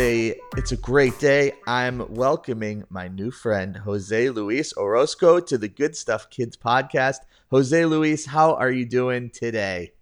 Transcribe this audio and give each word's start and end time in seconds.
a 0.00 0.34
it's 0.56 0.72
a 0.72 0.78
great 0.78 1.18
day. 1.18 1.52
I'm 1.66 2.14
welcoming 2.14 2.84
my 2.88 3.08
new 3.08 3.30
friend 3.30 3.76
Jose 3.76 4.30
Luis 4.30 4.72
Orozco 4.74 5.40
to 5.40 5.58
the 5.58 5.68
Good 5.68 5.94
Stuff 5.94 6.30
Kids 6.30 6.56
podcast. 6.56 7.18
Jose 7.50 7.84
Luis, 7.84 8.24
how 8.24 8.54
are 8.54 8.70
you 8.70 8.86
doing 8.86 9.28
today? 9.28 9.92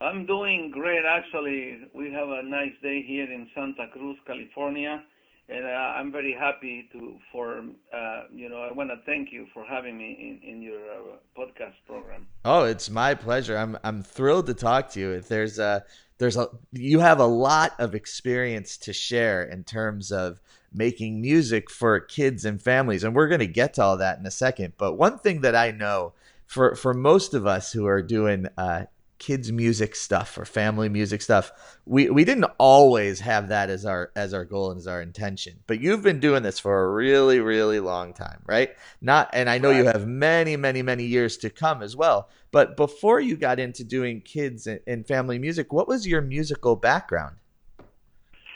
I'm 0.00 0.26
doing 0.26 0.72
great 0.72 1.04
actually. 1.06 1.78
We 1.94 2.12
have 2.12 2.28
a 2.28 2.42
nice 2.42 2.74
day 2.82 3.04
here 3.06 3.30
in 3.30 3.48
Santa 3.54 3.86
Cruz, 3.92 4.16
California, 4.26 5.04
and 5.48 5.64
uh, 5.64 5.68
I'm 5.68 6.10
very 6.10 6.34
happy 6.36 6.88
to 6.90 7.16
for 7.30 7.62
uh, 7.94 8.22
you 8.32 8.48
know 8.48 8.62
I 8.68 8.72
want 8.72 8.90
to 8.90 8.96
thank 9.06 9.30
you 9.30 9.46
for 9.54 9.64
having 9.64 9.96
me 9.96 10.40
in 10.42 10.50
in 10.50 10.60
your 10.60 10.80
uh, 10.90 11.38
podcast 11.38 11.78
program. 11.86 12.26
Oh, 12.44 12.64
it's 12.64 12.90
my 12.90 13.14
pleasure. 13.14 13.56
I'm 13.56 13.78
I'm 13.84 14.02
thrilled 14.02 14.46
to 14.46 14.54
talk 14.54 14.90
to 14.90 15.00
you. 15.00 15.10
If 15.12 15.28
there's 15.28 15.60
a 15.60 15.84
there's 16.18 16.36
a 16.36 16.48
you 16.72 17.00
have 17.00 17.18
a 17.18 17.26
lot 17.26 17.72
of 17.78 17.94
experience 17.94 18.76
to 18.78 18.92
share 18.92 19.42
in 19.42 19.64
terms 19.64 20.12
of 20.12 20.40
making 20.72 21.20
music 21.20 21.70
for 21.70 22.00
kids 22.00 22.44
and 22.44 22.60
families 22.60 23.04
and 23.04 23.14
we're 23.14 23.28
going 23.28 23.40
to 23.40 23.46
get 23.46 23.74
to 23.74 23.82
all 23.82 23.96
that 23.96 24.18
in 24.18 24.26
a 24.26 24.30
second. 24.30 24.74
But 24.76 24.94
one 24.94 25.18
thing 25.18 25.40
that 25.42 25.54
i 25.54 25.70
know 25.70 26.12
for 26.46 26.74
for 26.74 26.94
most 26.94 27.34
of 27.34 27.46
us 27.46 27.72
who 27.72 27.86
are 27.86 28.02
doing 28.02 28.46
uh, 28.56 28.84
kids 29.18 29.52
music 29.52 29.94
stuff 29.94 30.36
or 30.36 30.44
family 30.44 30.88
music 30.88 31.22
stuff 31.22 31.52
we 31.86 32.10
we 32.10 32.24
didn't 32.24 32.50
always 32.58 33.20
have 33.20 33.48
that 33.48 33.70
as 33.70 33.84
our 33.84 34.10
as 34.16 34.34
our 34.34 34.44
goal 34.44 34.70
and 34.70 34.78
as 34.78 34.86
our 34.86 35.00
intention 35.00 35.54
but 35.66 35.80
you've 35.80 36.02
been 36.02 36.20
doing 36.20 36.42
this 36.42 36.58
for 36.58 36.84
a 36.84 36.92
really 36.92 37.40
really 37.40 37.80
long 37.80 38.12
time 38.12 38.42
right 38.46 38.70
not 39.00 39.30
and 39.32 39.48
i 39.48 39.56
know 39.58 39.70
you 39.70 39.84
have 39.84 40.06
many 40.06 40.56
many 40.56 40.82
many 40.82 41.04
years 41.04 41.36
to 41.36 41.48
come 41.48 41.82
as 41.82 41.96
well 41.96 42.28
but 42.50 42.76
before 42.76 43.20
you 43.20 43.36
got 43.36 43.58
into 43.58 43.84
doing 43.84 44.20
kids 44.20 44.66
and, 44.66 44.80
and 44.86 45.06
family 45.06 45.38
music 45.38 45.72
what 45.72 45.88
was 45.88 46.06
your 46.06 46.20
musical 46.20 46.76
background 46.76 47.36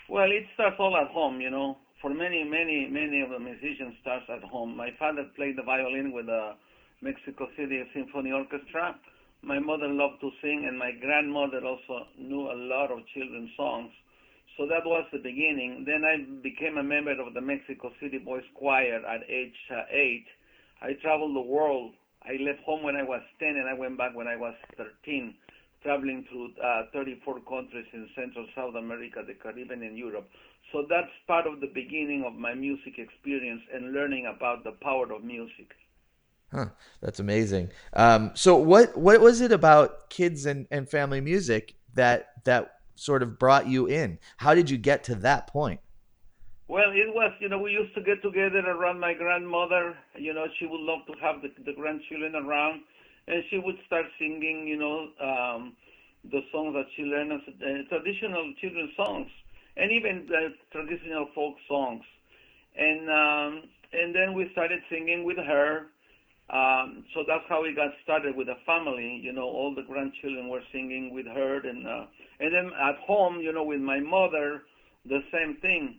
Well, 0.09 0.31
it 0.31 0.45
starts 0.55 0.77
all 0.79 0.97
at 0.97 1.09
home, 1.09 1.41
you 1.41 1.51
know. 1.51 1.77
For 2.01 2.11
many, 2.11 2.45
many, 2.45 2.89
many 2.91 3.21
of 3.21 3.31
the 3.31 3.39
musicians 3.39 3.95
starts 4.01 4.25
at 4.31 4.43
home. 4.43 4.77
My 4.77 4.91
father 4.99 5.27
played 5.37 5.57
the 5.57 5.63
violin 5.63 6.13
with 6.13 6.27
the 6.27 6.53
Mexico 7.03 7.49
City 7.57 7.83
Symphony 7.93 8.33
Orchestra. 8.33 8.97
My 9.43 9.59
mother 9.59 9.89
loved 9.89 10.21
to 10.21 10.31
sing, 10.43 10.67
and 10.69 10.79
my 10.79 10.93
grandmother 11.01 11.65
also 11.65 12.07
knew 12.19 12.51
a 12.51 12.59
lot 12.69 12.91
of 12.91 13.07
children's 13.15 13.51
songs. 13.57 13.91
So 14.57 14.67
that 14.67 14.85
was 14.85 15.07
the 15.13 15.19
beginning. 15.19 15.85
Then 15.87 16.05
I 16.05 16.19
became 16.43 16.79
a 16.79 16.83
member 16.83 17.15
of 17.21 17.35
the 17.35 17.41
Mexico 17.41 17.93
City 18.01 18.19
Boys 18.19 18.43
Choir 18.55 19.01
at 19.07 19.23
age 19.31 19.55
uh, 19.71 19.85
eight. 19.91 20.27
I 20.83 20.95
traveled 21.01 21.37
the 21.37 21.41
world. 21.41 21.95
I 22.23 22.33
left 22.43 22.61
home 22.67 22.83
when 22.83 22.97
I 22.97 23.05
was 23.05 23.23
10, 23.39 23.49
and 23.49 23.69
I 23.69 23.75
went 23.75 23.97
back 23.97 24.15
when 24.15 24.27
I 24.27 24.37
was 24.37 24.55
13 24.77 25.35
traveling 25.83 26.27
through 26.29 26.51
uh, 26.63 26.91
34 26.93 27.41
countries 27.49 27.87
in 27.93 28.09
Central 28.15 28.47
South 28.55 28.75
America, 28.75 29.23
the 29.27 29.35
Caribbean, 29.35 29.83
and 29.83 29.97
Europe. 29.97 30.29
So 30.73 30.85
that's 30.89 31.11
part 31.27 31.47
of 31.47 31.61
the 31.61 31.71
beginning 31.73 32.25
of 32.27 32.35
my 32.35 32.55
music 32.55 32.99
experience 32.99 33.63
and 33.73 33.93
learning 33.93 34.27
about 34.27 34.65
the 34.65 34.73
power 34.83 35.13
of 35.13 35.23
music. 35.25 35.71
Huh, 36.53 36.67
that's 37.03 37.21
amazing. 37.21 37.71
Um, 37.93 38.33
so 38.35 38.57
what 38.57 38.97
what 38.97 39.21
was 39.21 39.41
it 39.41 39.53
about 39.53 40.09
kids 40.09 40.47
and, 40.47 40.67
and 40.71 40.89
family 40.89 41.21
music 41.21 41.75
that 41.95 42.45
that 42.45 42.81
sort 42.95 43.23
of 43.23 43.39
brought 43.39 43.67
you 43.67 43.87
in? 43.87 44.19
How 44.39 44.55
did 44.55 44.71
you 44.71 44.79
get 44.79 45.05
to 45.05 45.15
that 45.17 45.47
point? 45.47 45.81
Well, 46.69 46.91
it 46.93 47.15
was, 47.15 47.33
you 47.41 47.49
know, 47.49 47.59
we 47.59 47.73
used 47.73 47.95
to 47.95 48.03
get 48.03 48.23
together 48.23 48.61
around 48.61 49.01
my 49.01 49.15
grandmother. 49.15 49.97
You 50.17 50.35
know, 50.35 50.47
she 50.59 50.67
would 50.67 50.81
love 50.81 51.01
to 51.07 51.15
have 51.21 51.41
the, 51.41 51.49
the 51.65 51.73
grandchildren 51.73 52.35
around, 52.35 52.83
and 53.27 53.43
she 53.51 53.59
would 53.59 53.77
start 53.87 54.05
singing, 54.19 54.67
you 54.67 54.77
know, 54.77 55.09
um, 55.23 55.73
the 56.31 56.41
songs 56.53 56.75
that 56.75 56.87
she 56.95 57.03
learned 57.05 57.33
uh, 57.33 57.89
traditional 57.89 58.53
children's 58.61 58.91
songs, 58.97 59.29
and 59.77 59.91
even 59.93 60.27
the 60.29 60.55
traditional 60.73 61.29
folk 61.35 61.57
songs. 61.69 62.03
And 62.77 63.09
um, 63.09 63.63
and 63.93 64.15
then 64.15 64.35
we 64.35 64.49
started 64.53 64.81
singing 64.91 65.25
with 65.25 65.39
her. 65.39 65.87
Um, 66.51 67.05
so 67.15 67.25
that's 67.29 67.45
how 67.49 67.63
we 67.63 67.75
got 67.75 67.91
started 68.03 68.35
with 68.35 68.47
the 68.47 68.57
family. 68.65 69.21
You 69.23 69.33
know, 69.33 69.45
all 69.45 69.75
the 69.75 69.83
grandchildren 69.83 70.49
were 70.49 70.63
singing 70.73 71.13
with 71.13 71.27
her, 71.27 71.61
and 71.69 71.87
uh, 71.87 72.07
and 72.41 72.55
then 72.55 72.71
at 72.81 72.97
home, 73.07 73.41
you 73.41 73.53
know, 73.53 73.65
with 73.65 73.81
my 73.81 74.01
mother, 74.01 74.63
the 75.05 75.21
same 75.33 75.57
thing. 75.61 75.99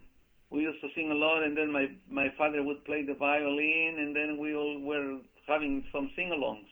We 0.49 0.61
used 0.61 0.81
to 0.81 0.87
sing 0.95 1.11
a 1.11 1.13
lot, 1.13 1.43
and 1.43 1.55
then 1.55 1.71
my 1.71 1.85
my 2.09 2.33
father 2.37 2.63
would 2.63 2.83
play 2.85 3.05
the 3.05 3.13
violin, 3.13 3.97
and 3.99 4.15
then 4.15 4.39
we 4.39 4.55
all 4.55 4.79
were 4.81 5.19
having 5.47 5.83
some 5.91 6.09
sing-alongs. 6.15 6.67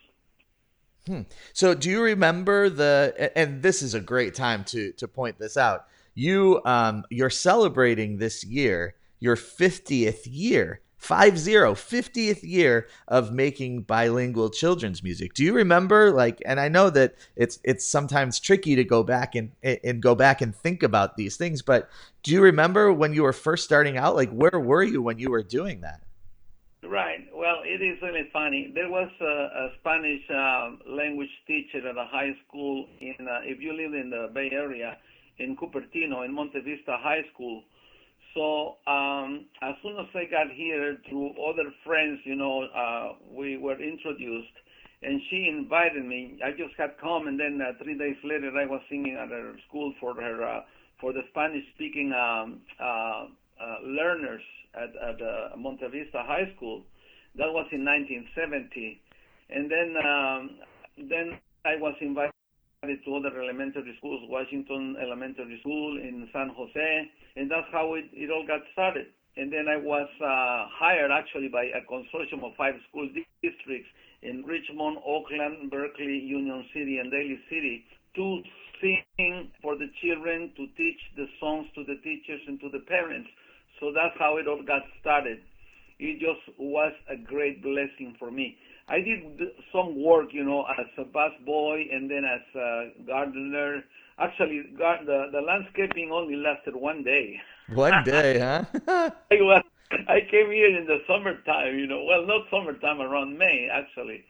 Hmm. 1.05 1.21
So 1.53 1.73
do 1.73 1.89
you 1.89 2.01
remember 2.01 2.69
the 2.69 3.31
and 3.35 3.61
this 3.61 3.81
is 3.81 3.93
a 3.93 4.01
great 4.01 4.33
time 4.35 4.63
to 4.65 4.91
to 4.93 5.07
point 5.07 5.37
this 5.39 5.55
out. 5.55 5.85
You 6.15 6.61
um 6.65 7.05
you're 7.09 7.29
celebrating 7.29 8.17
this 8.17 8.43
year 8.43 8.95
your 9.19 9.35
50th 9.35 10.21
year. 10.25 10.81
50 11.07 11.51
50th 11.75 12.43
year 12.43 12.87
of 13.07 13.31
making 13.31 13.83
bilingual 13.83 14.49
children's 14.49 15.01
music. 15.01 15.33
Do 15.33 15.43
you 15.43 15.53
remember 15.53 16.11
like 16.11 16.41
and 16.45 16.59
I 16.59 16.67
know 16.67 16.89
that 16.89 17.15
it's 17.35 17.59
it's 17.63 17.87
sometimes 17.87 18.39
tricky 18.39 18.75
to 18.75 18.83
go 18.83 19.03
back 19.03 19.35
and 19.35 19.51
and 19.63 20.01
go 20.01 20.15
back 20.15 20.41
and 20.41 20.55
think 20.55 20.83
about 20.83 21.17
these 21.17 21.37
things, 21.37 21.61
but 21.61 21.89
do 22.23 22.31
you 22.31 22.41
remember 22.41 22.91
when 22.91 23.13
you 23.13 23.23
were 23.23 23.33
first 23.33 23.63
starting 23.63 23.97
out 23.97 24.15
like 24.15 24.31
where 24.31 24.59
were 24.59 24.83
you 24.83 25.01
when 25.01 25.19
you 25.19 25.29
were 25.29 25.43
doing 25.43 25.81
that? 25.81 26.01
Right. 26.83 27.27
Well, 27.33 27.61
it 27.65 27.81
is 27.81 28.01
really 28.01 28.29
funny. 28.31 28.71
There 28.73 28.89
was 28.89 29.09
a, 29.19 29.25
a 29.25 29.69
Spanish 29.79 30.21
uh, 30.29 30.71
language 30.87 31.29
teacher 31.47 31.87
at 31.87 31.97
a 31.97 32.05
high 32.05 32.35
school 32.47 32.85
in, 33.01 33.27
uh, 33.27 33.39
if 33.43 33.59
you 33.61 33.73
live 33.73 33.93
in 33.93 34.09
the 34.09 34.29
Bay 34.33 34.49
Area, 34.51 34.97
in 35.39 35.55
Cupertino, 35.55 36.23
in 36.23 36.33
Monte 36.33 36.59
Vista 36.61 36.97
High 36.99 37.23
School. 37.33 37.63
So 38.33 38.77
um, 38.87 39.45
as 39.61 39.75
soon 39.81 39.97
as 39.99 40.07
I 40.13 40.25
got 40.29 40.51
here, 40.53 40.97
through 41.09 41.31
other 41.43 41.71
friends, 41.85 42.19
you 42.23 42.35
know, 42.35 42.63
uh, 42.63 43.13
we 43.31 43.57
were 43.57 43.81
introduced, 43.81 44.53
and 45.01 45.21
she 45.29 45.47
invited 45.49 46.05
me. 46.05 46.39
I 46.43 46.51
just 46.51 46.75
had 46.77 46.97
come, 47.01 47.27
and 47.27 47.39
then 47.39 47.59
uh, 47.61 47.81
three 47.83 47.97
days 47.97 48.17
later, 48.23 48.51
I 48.57 48.65
was 48.65 48.81
singing 48.89 49.17
at 49.21 49.29
her 49.29 49.53
school 49.67 49.93
for 49.99 50.13
her 50.15 50.43
uh, 50.43 50.61
for 50.99 51.13
the 51.13 51.21
Spanish-speaking 51.29 52.11
um, 52.13 52.61
uh, 52.79 52.83
uh, 52.83 53.77
learners 53.85 54.41
at, 54.73 54.89
at 54.97 55.21
uh, 55.21 55.57
Monte 55.57 55.85
Vista 55.87 56.23
High 56.25 56.51
School. 56.55 56.83
That 57.37 57.53
was 57.53 57.67
in 57.71 57.85
1970, 57.85 59.01
and 59.49 59.69
then 59.69 59.93
um, 60.01 60.41
then 60.97 61.37
I 61.65 61.77
was 61.77 61.93
invited 62.01 62.33
to 62.81 63.15
other 63.15 63.41
elementary 63.41 63.95
schools, 63.97 64.21
Washington 64.29 64.95
Elementary 65.01 65.59
School 65.61 65.97
in 65.97 66.27
San 66.33 66.49
Jose, 66.55 67.09
and 67.37 67.49
that's 67.49 67.69
how 67.71 67.93
it, 67.93 68.05
it 68.13 68.31
all 68.31 68.45
got 68.45 68.61
started. 68.73 69.07
And 69.37 69.53
then 69.53 69.69
I 69.69 69.77
was 69.77 70.09
uh, 70.17 70.65
hired 70.73 71.11
actually 71.11 71.47
by 71.47 71.69
a 71.69 71.85
consortium 71.85 72.43
of 72.43 72.57
five 72.57 72.73
school 72.89 73.07
districts 73.43 73.89
in 74.23 74.41
Richmond, 74.43 74.97
Oakland, 75.05 75.69
Berkeley, 75.69 76.17
Union 76.25 76.65
City, 76.73 76.97
and 76.97 77.11
Daly 77.11 77.37
City 77.49 77.85
to 78.15 78.41
sing 78.81 79.51
for 79.61 79.77
the 79.77 79.85
children, 80.01 80.51
to 80.57 80.65
teach 80.75 80.97
the 81.15 81.25
songs 81.39 81.67
to 81.75 81.83
the 81.85 82.01
teachers 82.01 82.41
and 82.47 82.59
to 82.61 82.69
the 82.73 82.81
parents. 82.89 83.29
So 83.79 83.93
that's 83.93 84.17
how 84.17 84.37
it 84.37 84.47
all 84.47 84.63
got 84.65 84.81
started. 85.01 85.37
It 85.99 86.19
just 86.19 86.57
was 86.57 86.93
a 87.09 87.17
great 87.17 87.61
blessing 87.61 88.15
for 88.17 88.31
me. 88.31 88.57
I 88.89 88.97
did 88.97 89.21
some 89.73 90.01
work, 90.01 90.29
you 90.31 90.43
know, 90.43 90.65
as 90.79 90.87
a 90.97 91.05
bus 91.05 91.31
boy 91.45 91.85
and 91.91 92.09
then 92.09 92.23
as 92.25 92.41
a 92.55 93.05
gardener. 93.05 93.83
Actually, 94.19 94.63
the 94.77 95.29
the 95.31 95.41
landscaping 95.41 96.11
only 96.11 96.35
lasted 96.35 96.75
one 96.75 97.03
day. 97.03 97.39
One 97.73 98.03
day, 98.05 98.39
huh? 98.39 98.63
I 99.31 99.35
was 99.41 99.63
I 100.07 100.19
came 100.29 100.51
here 100.51 100.75
in 100.77 100.85
the 100.85 100.99
summertime, 101.07 101.77
you 101.77 101.87
know. 101.87 102.03
Well, 102.03 102.25
not 102.25 102.47
summertime, 102.49 102.99
around 103.01 103.37
May 103.37 103.69
actually, 103.71 104.23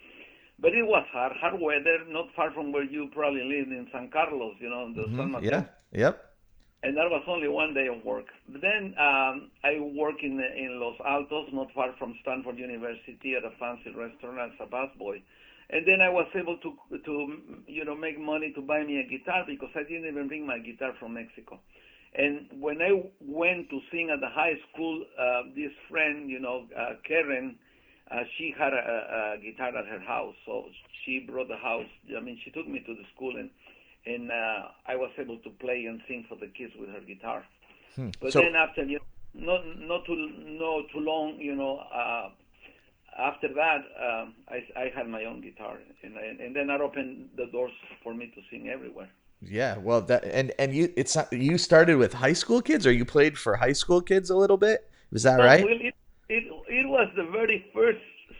but 0.59 0.73
it 0.73 0.83
was 0.85 1.05
hard, 1.11 1.33
hard 1.39 1.59
weather, 1.59 1.99
not 2.09 2.27
far 2.35 2.51
from 2.51 2.71
where 2.71 2.83
you 2.83 3.09
probably 3.13 3.43
live 3.43 3.67
in 3.67 3.87
San 3.91 4.09
Carlos, 4.09 4.55
you 4.59 4.69
know, 4.69 4.93
the 4.93 5.01
mm-hmm. 5.01 5.17
San 5.17 5.31
Mateo. 5.31 5.49
yeah. 5.51 5.63
Yep. 5.93 6.26
And 6.87 6.95
that 6.95 7.11
was 7.11 7.21
only 7.27 7.49
one 7.49 7.73
day 7.73 7.87
of 7.87 7.99
work. 8.05 8.27
But 8.47 8.61
then 8.61 8.95
um, 8.95 9.51
I 9.61 9.75
work 9.91 10.23
in 10.23 10.39
in 10.39 10.79
Los 10.79 10.95
Altos, 11.03 11.49
not 11.51 11.67
far 11.75 11.91
from 11.99 12.15
Stanford 12.21 12.57
University, 12.57 13.35
at 13.35 13.43
a 13.43 13.51
fancy 13.59 13.91
restaurant 13.91 14.39
as 14.39 14.55
a 14.63 14.71
busboy. 14.71 15.19
And 15.69 15.85
then 15.85 15.99
I 15.99 16.07
was 16.07 16.27
able 16.33 16.55
to 16.63 16.71
to 16.95 17.13
you 17.67 17.83
know 17.83 17.93
make 17.93 18.17
money 18.17 18.53
to 18.55 18.61
buy 18.61 18.85
me 18.87 19.03
a 19.03 19.03
guitar 19.03 19.43
because 19.45 19.67
I 19.75 19.83
didn't 19.83 20.07
even 20.07 20.29
bring 20.29 20.47
my 20.47 20.59
guitar 20.59 20.93
from 20.97 21.15
Mexico. 21.15 21.59
And 22.15 22.47
when 22.55 22.81
I 22.81 23.03
went 23.19 23.69
to 23.69 23.79
sing 23.91 24.09
at 24.09 24.21
the 24.21 24.31
high 24.31 24.55
school, 24.71 25.03
uh, 25.19 25.43
this 25.59 25.75
friend, 25.91 26.29
you 26.29 26.39
know, 26.39 26.67
uh, 26.71 26.95
Karen, 27.05 27.59
uh, 28.09 28.23
she 28.37 28.55
had 28.57 28.71
a, 28.71 29.35
a 29.35 29.37
guitar 29.43 29.75
at 29.75 29.85
her 29.91 29.99
house, 29.99 30.35
so 30.45 30.71
she 31.03 31.27
brought 31.29 31.49
the 31.49 31.59
house. 31.59 31.91
I 32.15 32.21
mean, 32.21 32.39
she 32.45 32.51
took 32.51 32.65
me 32.65 32.79
to 32.79 32.93
the 32.95 33.03
school, 33.13 33.35
and 33.35 33.49
and 34.05 34.31
uh, 34.31 34.67
I 34.87 34.95
was 34.95 35.11
able 35.17 35.37
to 35.39 35.49
play 35.49 35.85
and 35.85 36.01
sing 36.07 36.25
for 36.29 36.35
the 36.35 36.47
kids 36.47 36.73
with 36.79 36.89
her 36.89 37.01
guitar. 37.01 37.43
Hmm. 37.95 38.09
But 38.21 38.33
So- 38.33 38.41
then 38.41 38.55
after 38.55 38.83
you 38.83 38.99
know, 38.99 39.03
not 39.33 39.61
not 39.77 40.05
too 40.05 40.15
not 40.15 40.89
too 40.93 40.99
long, 40.99 41.37
you 41.39 41.55
know, 41.55 41.77
uh, 41.93 42.29
after 43.17 43.47
that, 43.53 43.81
um, 43.99 44.35
I, 44.47 44.63
I 44.79 44.91
had 44.95 45.07
my 45.07 45.25
own 45.25 45.41
guitar, 45.41 45.79
and, 46.03 46.15
and 46.39 46.55
then 46.55 46.67
that 46.67 46.81
opened 46.81 47.29
the 47.35 47.47
doors 47.47 47.71
for 48.03 48.13
me 48.13 48.31
to 48.35 48.41
sing 48.49 48.69
everywhere. 48.69 49.09
Yeah, 49.41 49.77
well, 49.77 50.01
that 50.01 50.23
and 50.25 50.51
and 50.57 50.73
you 50.73 50.91
it's 50.95 51.15
not, 51.15 51.31
you 51.31 51.57
started 51.57 51.97
with 51.97 52.13
high 52.13 52.33
school 52.33 52.61
kids, 52.61 52.87
or 52.87 52.91
you 52.91 53.05
played 53.05 53.37
for 53.37 53.55
high 53.55 53.73
school 53.73 54.01
kids 54.01 54.29
a 54.29 54.35
little 54.35 54.57
bit. 54.57 54.89
Was 55.11 55.23
that 55.23 55.37
right? 55.37 55.63
Well, 55.63 55.73
it, 55.73 55.93
it 56.29 56.43
it 56.67 56.87
was 56.87 57.07
the 57.15 57.25
very 57.25 57.65
first 57.73 57.99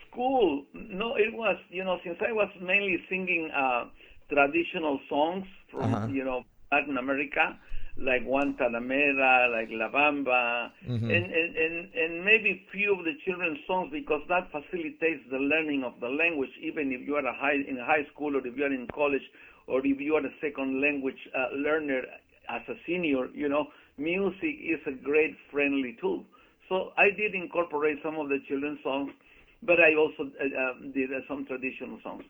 school. 0.10 0.66
No, 0.74 1.16
it 1.16 1.34
was 1.34 1.58
you 1.70 1.84
know 1.84 2.00
since 2.04 2.18
I 2.28 2.32
was 2.32 2.50
mainly 2.60 3.04
singing 3.10 3.52
uh, 3.56 3.86
traditional 4.30 5.00
songs 5.10 5.46
from 5.72 5.94
uh-huh. 5.94 6.08
you 6.08 6.24
know 6.24 6.44
Latin 6.72 6.98
America 6.98 7.58
like 8.00 8.24
Guantanamera, 8.26 9.52
like 9.52 9.70
La 9.72 9.90
Bamba, 9.90 10.70
mm-hmm. 10.88 11.10
and, 11.10 11.26
and, 11.34 11.56
and, 11.58 11.94
and 11.94 12.26
maybe 12.26 12.66
few 12.72 12.94
of 12.94 13.04
the 13.06 13.14
children's 13.26 13.58
songs 13.66 13.90
because 13.92 14.22
that 14.30 14.50
facilitates 14.52 15.26
the 15.32 15.38
learning 15.38 15.84
of 15.84 15.94
the 16.00 16.08
language, 16.08 16.52
even 16.62 16.92
if 16.92 17.08
you 17.08 17.16
are 17.16 17.26
a 17.26 17.34
high, 17.34 17.58
in 17.68 17.78
high 17.78 18.06
school 18.14 18.36
or 18.36 18.46
if 18.46 18.56
you 18.56 18.64
are 18.64 18.74
in 18.74 18.88
college 18.94 19.26
or 19.66 19.80
if 19.84 20.00
you 20.00 20.16
are 20.16 20.26
a 20.26 20.36
second 20.42 20.82
language 20.82 21.18
uh, 21.34 21.56
learner 21.58 22.02
as 22.50 22.62
a 22.70 22.76
senior, 22.86 23.28
you 23.34 23.50
know, 23.50 23.66
music 23.98 24.56
is 24.62 24.80
a 24.86 24.94
great 25.04 25.36
friendly 25.52 25.98
tool. 26.00 26.24
So 26.70 26.92
I 26.98 27.10
did 27.10 27.34
incorporate 27.34 27.98
some 28.04 28.20
of 28.20 28.30
the 28.30 28.38
children's 28.48 28.80
songs, 28.84 29.12
but 29.64 29.80
I 29.82 29.98
also 29.98 30.30
uh, 30.38 30.46
uh 30.46 30.74
did 30.94 31.10
uh, 31.12 31.26
some 31.28 31.46
traditional 31.48 31.98
songs 32.04 32.24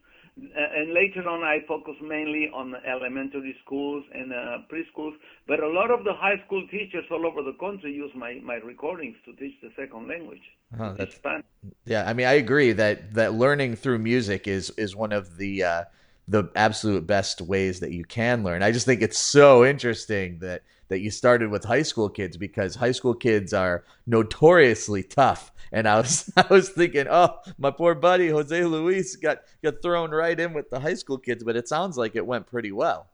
and 0.55 0.93
later 0.93 1.27
on 1.27 1.43
I 1.43 1.59
focused 1.67 2.01
mainly 2.01 2.49
on 2.53 2.75
elementary 2.85 3.55
schools 3.65 4.03
and 4.13 4.31
uh, 4.31 4.57
preschools, 4.71 5.13
but 5.47 5.61
a 5.61 5.67
lot 5.67 5.91
of 5.91 6.03
the 6.03 6.13
high 6.13 6.41
school 6.45 6.65
teachers 6.67 7.05
all 7.11 7.25
over 7.25 7.41
the 7.41 7.57
country 7.59 7.91
use 7.93 8.11
my, 8.15 8.39
my 8.43 8.55
recordings 8.55 9.17
to 9.25 9.33
teach 9.35 9.55
the 9.61 9.69
second 9.75 10.07
language. 10.07 10.41
Oh, 10.79 10.93
that's 10.97 11.15
Spanish. 11.15 11.45
Yeah, 11.85 12.07
I 12.07 12.13
mean 12.13 12.27
I 12.27 12.33
agree 12.33 12.71
that 12.73 13.13
that 13.13 13.33
learning 13.33 13.75
through 13.75 13.99
music 13.99 14.47
is 14.47 14.69
is 14.71 14.95
one 14.95 15.11
of 15.11 15.37
the 15.37 15.63
uh, 15.63 15.83
the 16.27 16.49
absolute 16.55 17.07
best 17.07 17.41
ways 17.41 17.79
that 17.79 17.91
you 17.91 18.05
can 18.05 18.43
learn. 18.43 18.61
I 18.61 18.71
just 18.71 18.85
think 18.85 19.01
it's 19.01 19.17
so 19.17 19.65
interesting 19.65 20.39
that 20.39 20.63
that 20.89 20.99
you 20.99 21.11
started 21.11 21.49
with 21.49 21.63
high 21.63 21.81
school 21.81 22.09
kids 22.09 22.37
because 22.37 22.75
high 22.75 22.91
school 22.91 23.13
kids 23.13 23.53
are 23.53 23.83
notoriously 24.05 25.03
tough. 25.03 25.51
And 25.71 25.87
I 25.87 25.97
was 25.97 26.31
I 26.37 26.45
was 26.49 26.69
thinking, 26.69 27.07
oh, 27.09 27.39
my 27.57 27.71
poor 27.71 27.95
buddy 27.95 28.29
Jose 28.29 28.63
Luis 28.63 29.15
got 29.15 29.39
got 29.63 29.81
thrown 29.81 30.11
right 30.11 30.39
in 30.39 30.53
with 30.53 30.69
the 30.69 30.79
high 30.79 30.95
school 30.95 31.17
kids, 31.17 31.43
but 31.43 31.55
it 31.55 31.67
sounds 31.67 31.97
like 31.97 32.15
it 32.15 32.25
went 32.25 32.47
pretty 32.47 32.71
well. 32.71 33.07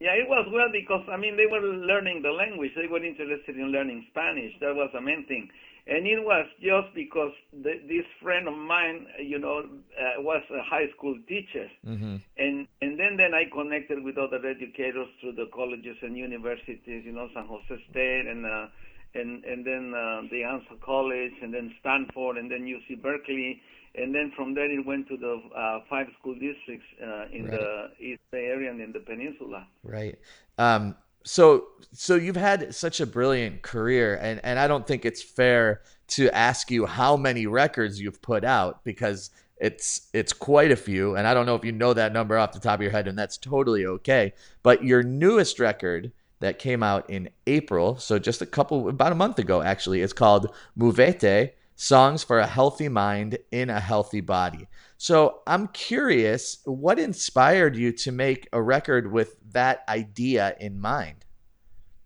Yeah, 0.00 0.12
it 0.12 0.28
was 0.28 0.46
well 0.52 0.68
because 0.70 1.04
I 1.10 1.16
mean 1.16 1.36
they 1.36 1.46
were 1.46 1.60
learning 1.60 2.22
the 2.22 2.30
language. 2.30 2.72
They 2.76 2.86
were 2.86 3.04
interested 3.04 3.56
in 3.56 3.72
learning 3.72 4.06
Spanish. 4.10 4.52
That 4.60 4.74
was 4.74 4.90
the 4.92 5.00
main 5.00 5.26
thing 5.26 5.48
and 5.86 6.06
it 6.06 6.18
was 6.22 6.46
just 6.60 6.94
because 6.94 7.32
the, 7.52 7.74
this 7.86 8.06
friend 8.22 8.48
of 8.48 8.54
mine, 8.54 9.06
you 9.22 9.38
know, 9.38 9.60
uh, 9.60 10.22
was 10.22 10.42
a 10.50 10.62
high 10.62 10.86
school 10.96 11.16
teacher, 11.28 11.70
mm-hmm. 11.86 12.16
and 12.36 12.66
and 12.82 12.98
then 12.98 13.16
then 13.16 13.34
I 13.34 13.44
connected 13.52 14.02
with 14.02 14.18
other 14.18 14.40
educators 14.44 15.08
through 15.20 15.32
the 15.32 15.46
colleges 15.54 15.96
and 16.02 16.16
universities, 16.16 17.02
you 17.04 17.12
know, 17.12 17.28
San 17.34 17.46
Jose 17.46 17.82
State 17.90 18.26
and. 18.26 18.46
Uh, 18.46 18.66
and 19.14 19.44
and 19.44 19.64
then 19.64 19.94
uh, 19.94 20.20
De 20.28 20.42
Anza 20.42 20.78
College, 20.84 21.32
and 21.40 21.54
then 21.54 21.72
Stanford, 21.80 22.36
and 22.36 22.50
then 22.50 22.66
UC 22.66 23.00
Berkeley, 23.00 23.62
and 23.94 24.14
then 24.14 24.32
from 24.36 24.54
there 24.54 24.70
it 24.70 24.84
went 24.84 25.08
to 25.08 25.16
the 25.16 25.40
uh, 25.56 25.80
five 25.88 26.06
school 26.18 26.34
districts 26.34 26.86
uh, 27.02 27.24
in 27.32 27.46
right. 27.46 27.52
the 27.52 27.88
East 27.98 28.20
Bay 28.30 28.44
area 28.44 28.70
and 28.70 28.80
in 28.80 28.92
the 28.92 29.00
peninsula. 29.00 29.66
Right. 29.82 30.18
Um, 30.58 30.94
so 31.26 31.66
so 31.92 32.14
you've 32.14 32.36
had 32.36 32.74
such 32.74 33.00
a 33.00 33.06
brilliant 33.06 33.60
career 33.62 34.16
and 34.22 34.40
and 34.44 34.58
I 34.58 34.68
don't 34.68 34.86
think 34.86 35.04
it's 35.04 35.22
fair 35.22 35.82
to 36.08 36.30
ask 36.34 36.70
you 36.70 36.86
how 36.86 37.16
many 37.16 37.46
records 37.46 38.00
you've 38.00 38.22
put 38.22 38.44
out 38.44 38.84
because 38.84 39.30
it's 39.58 40.08
it's 40.12 40.32
quite 40.32 40.70
a 40.70 40.76
few 40.76 41.16
and 41.16 41.26
I 41.26 41.34
don't 41.34 41.44
know 41.44 41.56
if 41.56 41.64
you 41.64 41.72
know 41.72 41.92
that 41.94 42.12
number 42.12 42.38
off 42.38 42.52
the 42.52 42.60
top 42.60 42.76
of 42.76 42.82
your 42.82 42.92
head 42.92 43.08
and 43.08 43.18
that's 43.18 43.36
totally 43.36 43.84
okay 43.86 44.34
but 44.62 44.84
your 44.84 45.02
newest 45.02 45.58
record 45.58 46.12
that 46.38 46.60
came 46.60 46.82
out 46.82 47.10
in 47.10 47.28
April 47.48 47.96
so 47.98 48.18
just 48.20 48.40
a 48.40 48.46
couple 48.46 48.88
about 48.88 49.10
a 49.12 49.16
month 49.16 49.40
ago 49.40 49.62
actually 49.62 50.02
it's 50.02 50.12
called 50.12 50.54
Muévete 50.78 51.50
Songs 51.76 52.24
for 52.24 52.38
a 52.38 52.46
Healthy 52.46 52.88
Mind 52.88 53.38
in 53.52 53.70
a 53.70 53.80
Healthy 53.80 54.22
Body 54.22 54.66
so 54.98 55.40
I'm 55.46 55.68
curious, 55.68 56.58
what 56.64 56.98
inspired 56.98 57.76
you 57.76 57.92
to 57.92 58.12
make 58.12 58.48
a 58.52 58.62
record 58.62 59.12
with 59.12 59.36
that 59.52 59.84
idea 59.88 60.56
in 60.58 60.80
mind? 60.80 61.24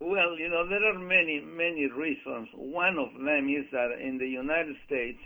Well, 0.01 0.37
you 0.37 0.49
know, 0.49 0.67
there 0.69 0.85
are 0.85 0.99
many, 0.99 1.41
many 1.41 1.87
reasons. 1.87 2.49
One 2.55 2.99
of 2.99 3.13
them 3.15 3.49
is 3.49 3.67
that 3.73 3.93
in 4.01 4.19
the 4.19 4.27
United 4.27 4.77
States, 4.87 5.19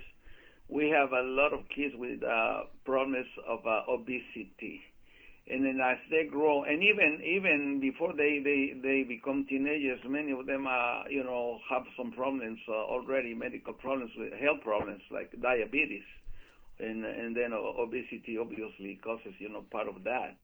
we 0.69 0.91
have 0.91 1.13
a 1.13 1.23
lot 1.23 1.53
of 1.53 1.61
kids 1.75 1.95
with 1.97 2.23
uh, 2.23 2.65
problems 2.85 3.27
of 3.49 3.61
uh, 3.67 3.83
obesity. 3.89 4.83
And 5.47 5.65
then 5.65 5.79
as 5.85 5.99
they 6.11 6.25
grow, 6.25 6.65
and 6.65 6.83
even 6.83 7.21
even 7.23 7.79
before 7.81 8.15
they, 8.17 8.41
they, 8.43 8.81
they 8.81 9.05
become 9.07 9.45
teenagers, 9.47 10.01
many 10.09 10.33
of 10.33 10.47
them, 10.47 10.67
uh, 10.67 11.05
you 11.11 11.23
know, 11.23 11.59
have 11.69 11.83
some 11.99 12.13
problems 12.13 12.59
uh, 12.67 12.73
already, 12.73 13.35
medical 13.35 13.75
problems, 13.75 14.11
with 14.17 14.33
health 14.41 14.63
problems 14.63 15.03
like 15.11 15.31
diabetes. 15.43 16.05
And 16.81 17.05
and 17.05 17.37
then 17.37 17.53
obesity 17.53 18.39
obviously 18.41 18.99
causes 19.05 19.35
you 19.39 19.49
know 19.49 19.65
part 19.71 19.87
of 19.87 20.03
that, 20.05 20.35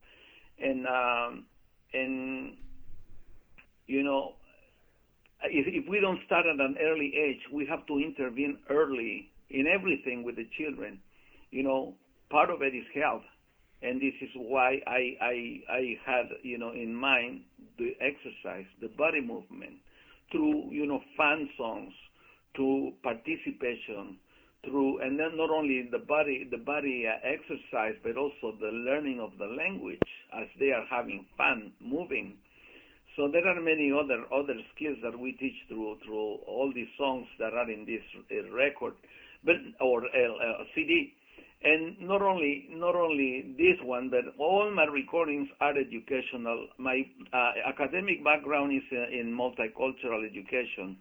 and 0.63 0.87
um, 0.87 1.47
and 1.93 2.55
you 3.87 4.05
know 4.05 4.35
if, 5.45 5.67
if 5.67 5.89
we 5.89 6.01
don't 6.01 6.21
start 6.27 6.45
at 6.47 6.61
an 6.61 6.77
early 6.81 7.13
age, 7.17 7.41
we 7.53 7.67
have 7.67 7.87
to 7.87 7.99
intervene 7.99 8.59
early 8.69 9.31
in 9.49 9.67
everything 9.67 10.23
with 10.23 10.37
the 10.37 10.49
children. 10.59 11.01
You 11.51 11.63
know, 11.63 11.95
part 12.31 12.51
of 12.51 12.63
it 12.63 12.75
is 12.75 12.85
health, 12.95 13.25
and 13.83 14.01
this 14.01 14.15
is 14.21 14.31
why 14.37 14.81
I 14.87 15.17
I 15.21 15.61
I 15.71 15.83
had 16.05 16.27
you 16.43 16.59
know 16.59 16.73
in 16.73 16.95
mind 16.95 17.43
the 17.79 17.93
exercise, 18.01 18.67
the 18.81 18.89
body 18.89 19.21
movement, 19.21 19.79
through 20.33 20.71
you 20.71 20.87
know 20.87 21.01
fun 21.17 21.49
songs, 21.57 21.93
through 22.55 22.93
participation 23.03 24.19
through 24.65 25.01
and 25.01 25.19
then 25.19 25.37
not 25.37 25.51
only 25.51 25.89
the 25.91 25.99
body 25.99 26.47
the 26.51 26.59
body 26.59 27.07
uh, 27.09 27.17
exercise 27.25 27.95
but 28.03 28.17
also 28.17 28.57
the 28.61 28.69
learning 28.69 29.21
of 29.21 29.31
the 29.39 29.47
language 29.47 30.05
as 30.37 30.49
they 30.59 30.71
are 30.71 30.85
having 30.91 31.25
fun 31.37 31.73
moving. 31.81 32.37
So 33.17 33.29
there 33.33 33.47
are 33.47 33.61
many 33.61 33.91
other 33.93 34.25
other 34.33 34.55
skills 34.75 34.99
that 35.03 35.19
we 35.19 35.33
teach 35.33 35.57
through 35.69 35.99
through 36.05 36.45
all 36.47 36.73
these 36.75 36.93
songs 36.99 37.27
that 37.39 37.55
are 37.55 37.71
in 37.71 37.87
this 37.87 38.05
uh, 38.31 38.51
record 38.53 38.95
but 39.45 39.57
or 39.81 40.05
uh, 40.05 40.65
CD 40.75 41.15
and 41.63 42.01
not 42.01 42.23
only 42.23 42.69
not 42.71 42.95
only 42.95 43.55
this 43.59 43.77
one 43.85 44.11
but 44.11 44.35
all 44.39 44.71
my 44.71 44.85
recordings 44.85 45.49
are 45.61 45.77
educational. 45.77 46.69
My 46.79 47.03
uh, 47.33 47.53
academic 47.69 48.25
background 48.25 48.73
is 48.73 48.83
uh, 48.93 49.09
in 49.09 49.31
multicultural 49.33 50.25
education. 50.25 50.97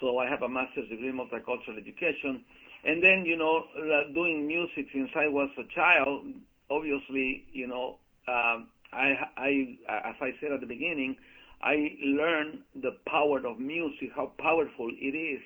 So 0.00 0.18
I 0.18 0.28
have 0.28 0.42
a 0.42 0.48
master's 0.48 0.88
degree 0.88 1.08
in 1.08 1.18
multicultural 1.18 1.76
education. 1.78 2.44
And 2.84 3.02
then, 3.02 3.24
you 3.26 3.36
know, 3.36 3.64
uh, 3.76 4.12
doing 4.14 4.46
music 4.46 4.86
since 4.92 5.10
I 5.14 5.28
was 5.28 5.50
a 5.58 5.64
child, 5.74 6.24
obviously, 6.70 7.44
you 7.52 7.66
know, 7.66 7.98
um, 8.26 8.68
I, 8.92 9.12
I, 9.36 9.78
as 10.08 10.14
I 10.20 10.30
said 10.40 10.52
at 10.52 10.60
the 10.60 10.66
beginning, 10.66 11.16
I 11.62 11.76
learned 12.02 12.60
the 12.80 12.96
power 13.06 13.46
of 13.46 13.58
music, 13.58 14.10
how 14.16 14.32
powerful 14.38 14.90
it 14.90 15.14
is, 15.14 15.42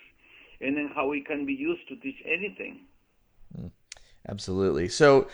and 0.61 0.77
then 0.77 0.91
how 0.95 1.11
it 1.13 1.27
can 1.27 1.45
be 1.45 1.55
used 1.55 1.89
to 1.89 1.97
teach 1.97 2.23
anything. 2.25 2.87
Absolutely. 4.29 4.89
So, 4.89 5.29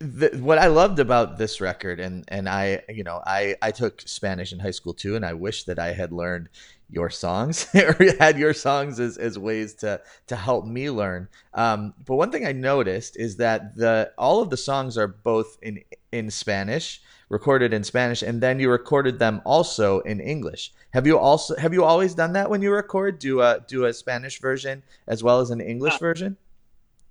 the, 0.00 0.30
what 0.42 0.58
I 0.58 0.66
loved 0.66 0.98
about 0.98 1.38
this 1.38 1.60
record, 1.60 1.98
and 2.00 2.24
and 2.28 2.48
I, 2.48 2.82
you 2.88 3.04
know, 3.04 3.22
I 3.26 3.56
I 3.62 3.70
took 3.70 4.02
Spanish 4.02 4.52
in 4.52 4.58
high 4.58 4.70
school 4.70 4.92
too, 4.92 5.16
and 5.16 5.24
I 5.24 5.32
wish 5.32 5.64
that 5.64 5.78
I 5.78 5.92
had 5.92 6.12
learned 6.12 6.48
your 6.90 7.08
songs 7.08 7.66
or 7.74 7.96
had 8.20 8.38
your 8.38 8.52
songs 8.52 9.00
as, 9.00 9.16
as 9.16 9.38
ways 9.38 9.74
to 9.74 10.00
to 10.26 10.36
help 10.36 10.66
me 10.66 10.90
learn. 10.90 11.28
Um, 11.54 11.94
but 12.04 12.16
one 12.16 12.30
thing 12.30 12.46
I 12.46 12.52
noticed 12.52 13.16
is 13.16 13.36
that 13.36 13.76
the 13.76 14.12
all 14.18 14.42
of 14.42 14.50
the 14.50 14.56
songs 14.56 14.98
are 14.98 15.08
both 15.08 15.58
in 15.62 15.82
in 16.12 16.30
Spanish, 16.30 17.00
recorded 17.30 17.72
in 17.72 17.82
Spanish, 17.82 18.22
and 18.22 18.42
then 18.42 18.60
you 18.60 18.70
recorded 18.70 19.18
them 19.18 19.40
also 19.44 20.00
in 20.00 20.20
English. 20.20 20.72
Have 20.92 21.06
you 21.06 21.18
also 21.18 21.56
have 21.56 21.72
you 21.72 21.82
always 21.82 22.14
done 22.14 22.34
that 22.34 22.50
when 22.50 22.60
you 22.60 22.70
record? 22.70 23.18
Do 23.18 23.40
a 23.40 23.60
do 23.66 23.86
a 23.86 23.92
Spanish 23.94 24.38
version 24.40 24.82
as 25.06 25.22
well 25.22 25.40
as 25.40 25.50
an 25.50 25.60
English 25.60 25.94
uh, 25.94 25.98
version? 25.98 26.36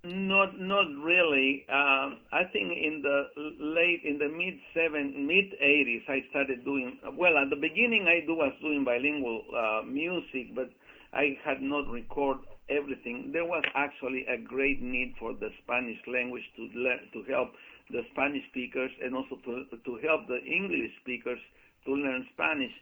Not 0.04 0.60
not 0.60 0.88
really. 0.98 1.64
Um, 1.70 2.18
I 2.34 2.50
think 2.52 2.74
in 2.74 3.04
the 3.04 3.30
late 3.60 4.02
in 4.04 4.18
the 4.18 4.30
mid 4.30 4.58
seven 4.74 5.28
mid 5.28 5.54
eighties 5.62 6.02
I 6.10 6.26
started 6.32 6.66
doing 6.66 6.98
well. 7.14 7.38
At 7.38 7.52
the 7.52 7.56
beginning 7.56 8.08
I 8.08 8.26
do 8.26 8.34
was 8.34 8.52
doing 8.62 8.84
bilingual 8.84 9.44
uh, 9.54 9.84
music, 9.86 10.56
but 10.56 10.72
I 11.14 11.38
had 11.46 11.62
not 11.62 11.86
record 11.88 12.38
everything. 12.68 13.30
There 13.32 13.46
was 13.46 13.64
actually 13.76 14.26
a 14.26 14.42
great 14.42 14.82
need 14.82 15.14
for 15.20 15.34
the 15.34 15.50
Spanish 15.62 16.02
language 16.08 16.50
to 16.56 16.64
learn 16.74 17.06
to 17.14 17.22
help 17.30 17.54
the 17.92 18.02
Spanish 18.12 18.42
speakers 18.50 18.90
and 19.04 19.16
also 19.16 19.38
to 19.46 19.66
to 19.86 20.00
help 20.02 20.26
the 20.26 20.42
English 20.42 20.98
speakers 21.02 21.40
to 21.86 21.94
learn 21.94 22.26
Spanish 22.34 22.74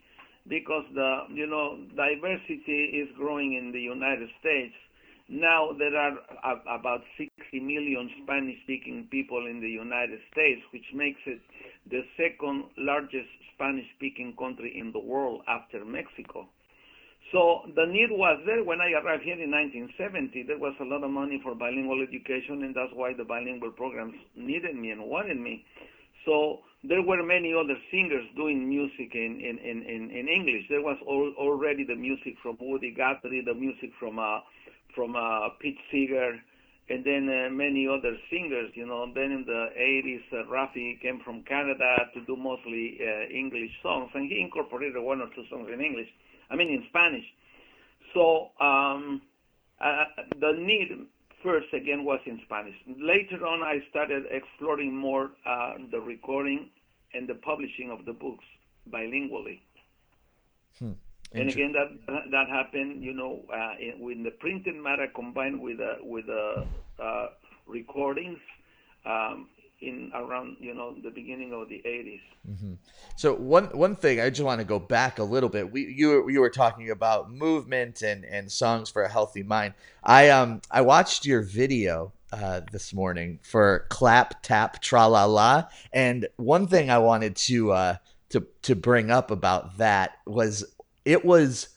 because 0.48 0.86
the 0.94 1.28
you 1.28 1.46
know 1.46 1.84
diversity 1.94 2.96
is 2.96 3.12
growing 3.18 3.52
in 3.52 3.72
the 3.72 3.80
United 3.80 4.30
States 4.40 4.72
now 5.30 5.70
there 5.78 5.96
are 5.96 6.18
about 6.66 7.02
60 7.16 7.30
million 7.60 8.10
Spanish-speaking 8.24 9.08
people 9.10 9.46
in 9.46 9.60
the 9.60 9.70
United 9.70 10.18
States, 10.32 10.60
which 10.72 10.84
makes 10.92 11.20
it 11.24 11.40
the 11.88 12.02
second 12.18 12.64
largest 12.76 13.30
Spanish-speaking 13.54 14.34
country 14.36 14.74
in 14.76 14.90
the 14.90 14.98
world 14.98 15.42
after 15.46 15.84
Mexico. 15.84 16.48
So 17.30 17.62
the 17.76 17.86
need 17.86 18.10
was 18.10 18.42
there 18.44 18.64
when 18.64 18.80
I 18.80 18.90
arrived 18.90 19.22
here 19.22 19.38
in 19.38 19.54
1970. 19.54 20.50
There 20.50 20.58
was 20.58 20.74
a 20.80 20.84
lot 20.84 21.04
of 21.04 21.10
money 21.10 21.38
for 21.44 21.54
bilingual 21.54 22.02
education, 22.02 22.66
and 22.66 22.74
that's 22.74 22.90
why 22.92 23.14
the 23.14 23.22
bilingual 23.22 23.70
programs 23.70 24.14
needed 24.34 24.74
me 24.74 24.90
and 24.90 25.04
wanted 25.06 25.38
me. 25.38 25.64
So 26.26 26.58
there 26.82 27.02
were 27.02 27.22
many 27.22 27.54
other 27.54 27.78
singers 27.92 28.26
doing 28.34 28.68
music 28.68 29.14
in, 29.14 29.38
in, 29.38 29.62
in, 29.62 30.10
in 30.10 30.26
English. 30.26 30.66
There 30.68 30.82
was 30.82 30.98
al- 31.06 31.38
already 31.38 31.84
the 31.84 31.94
music 31.94 32.34
from 32.42 32.58
Woody 32.60 32.90
Guthrie, 32.90 33.42
the 33.46 33.54
music 33.54 33.90
from 34.00 34.18
uh, 34.18 34.40
from 34.94 35.16
uh, 35.16 35.48
Pete 35.60 35.78
Seeger, 35.90 36.38
and 36.88 37.04
then 37.04 37.28
uh, 37.28 37.50
many 37.50 37.86
other 37.86 38.16
singers. 38.30 38.70
You 38.74 38.86
know, 38.86 39.06
then 39.14 39.30
in 39.30 39.44
the 39.46 39.66
80s, 39.78 40.22
uh, 40.32 40.50
Raffi 40.50 41.00
came 41.00 41.20
from 41.24 41.42
Canada 41.44 42.10
to 42.14 42.24
do 42.26 42.36
mostly 42.36 42.98
uh, 43.00 43.32
English 43.32 43.70
songs, 43.82 44.10
and 44.14 44.30
he 44.30 44.40
incorporated 44.40 45.00
one 45.02 45.20
or 45.20 45.28
two 45.34 45.44
songs 45.50 45.68
in 45.72 45.80
English. 45.80 46.08
I 46.50 46.56
mean, 46.56 46.68
in 46.68 46.84
Spanish. 46.88 47.24
So 48.14 48.50
um, 48.60 49.22
uh, 49.80 50.04
the 50.40 50.52
need 50.58 51.06
first 51.42 51.72
again 51.72 52.04
was 52.04 52.20
in 52.26 52.40
Spanish. 52.44 52.74
Later 52.98 53.46
on, 53.46 53.62
I 53.62 53.78
started 53.90 54.24
exploring 54.30 54.94
more 54.94 55.30
uh, 55.46 55.74
the 55.90 56.00
recording 56.00 56.70
and 57.14 57.28
the 57.28 57.34
publishing 57.34 57.90
of 57.90 58.04
the 58.04 58.12
books 58.12 58.44
bilingually. 58.92 59.60
Hmm. 60.78 60.92
And 61.32 61.48
again, 61.48 61.72
that 61.72 62.30
that 62.32 62.48
happened, 62.48 63.04
you 63.04 63.14
know, 63.14 63.42
uh, 63.52 63.74
in, 63.78 64.00
when 64.00 64.22
the 64.22 64.32
printed 64.32 64.74
matter 64.74 65.06
combined 65.14 65.60
with 65.60 65.80
uh, 65.80 65.96
with 66.02 66.28
uh, 66.28 66.64
uh 67.02 67.28
recordings. 67.66 68.38
Um, 69.06 69.48
in 69.80 70.10
around 70.14 70.56
you 70.60 70.74
know 70.74 70.94
the 71.02 71.10
beginning 71.10 71.52
of 71.52 71.68
the 71.68 71.82
80s. 71.86 72.20
Mm-hmm. 72.48 72.74
So 73.16 73.34
one 73.34 73.64
one 73.66 73.96
thing 73.96 74.20
I 74.20 74.28
just 74.30 74.42
want 74.42 74.60
to 74.60 74.64
go 74.64 74.78
back 74.78 75.18
a 75.18 75.24
little 75.24 75.48
bit. 75.48 75.70
We 75.70 75.86
you 75.86 76.28
you 76.28 76.40
were 76.40 76.50
talking 76.50 76.90
about 76.90 77.30
movement 77.30 78.02
and 78.02 78.24
and 78.24 78.50
songs 78.50 78.90
for 78.90 79.02
a 79.02 79.08
healthy 79.08 79.42
mind. 79.42 79.74
I 80.02 80.30
um 80.30 80.60
I 80.70 80.82
watched 80.82 81.24
your 81.24 81.42
video 81.42 82.12
uh, 82.32 82.60
this 82.70 82.92
morning 82.92 83.40
for 83.42 83.86
clap 83.88 84.42
tap 84.42 84.80
tra 84.80 85.06
la 85.08 85.24
la, 85.24 85.64
and 85.92 86.28
one 86.36 86.66
thing 86.66 86.90
I 86.90 86.98
wanted 86.98 87.36
to 87.36 87.72
uh, 87.72 87.96
to 88.30 88.46
to 88.62 88.76
bring 88.76 89.10
up 89.10 89.30
about 89.30 89.78
that 89.78 90.18
was 90.26 90.64
it 91.04 91.24
was 91.24 91.68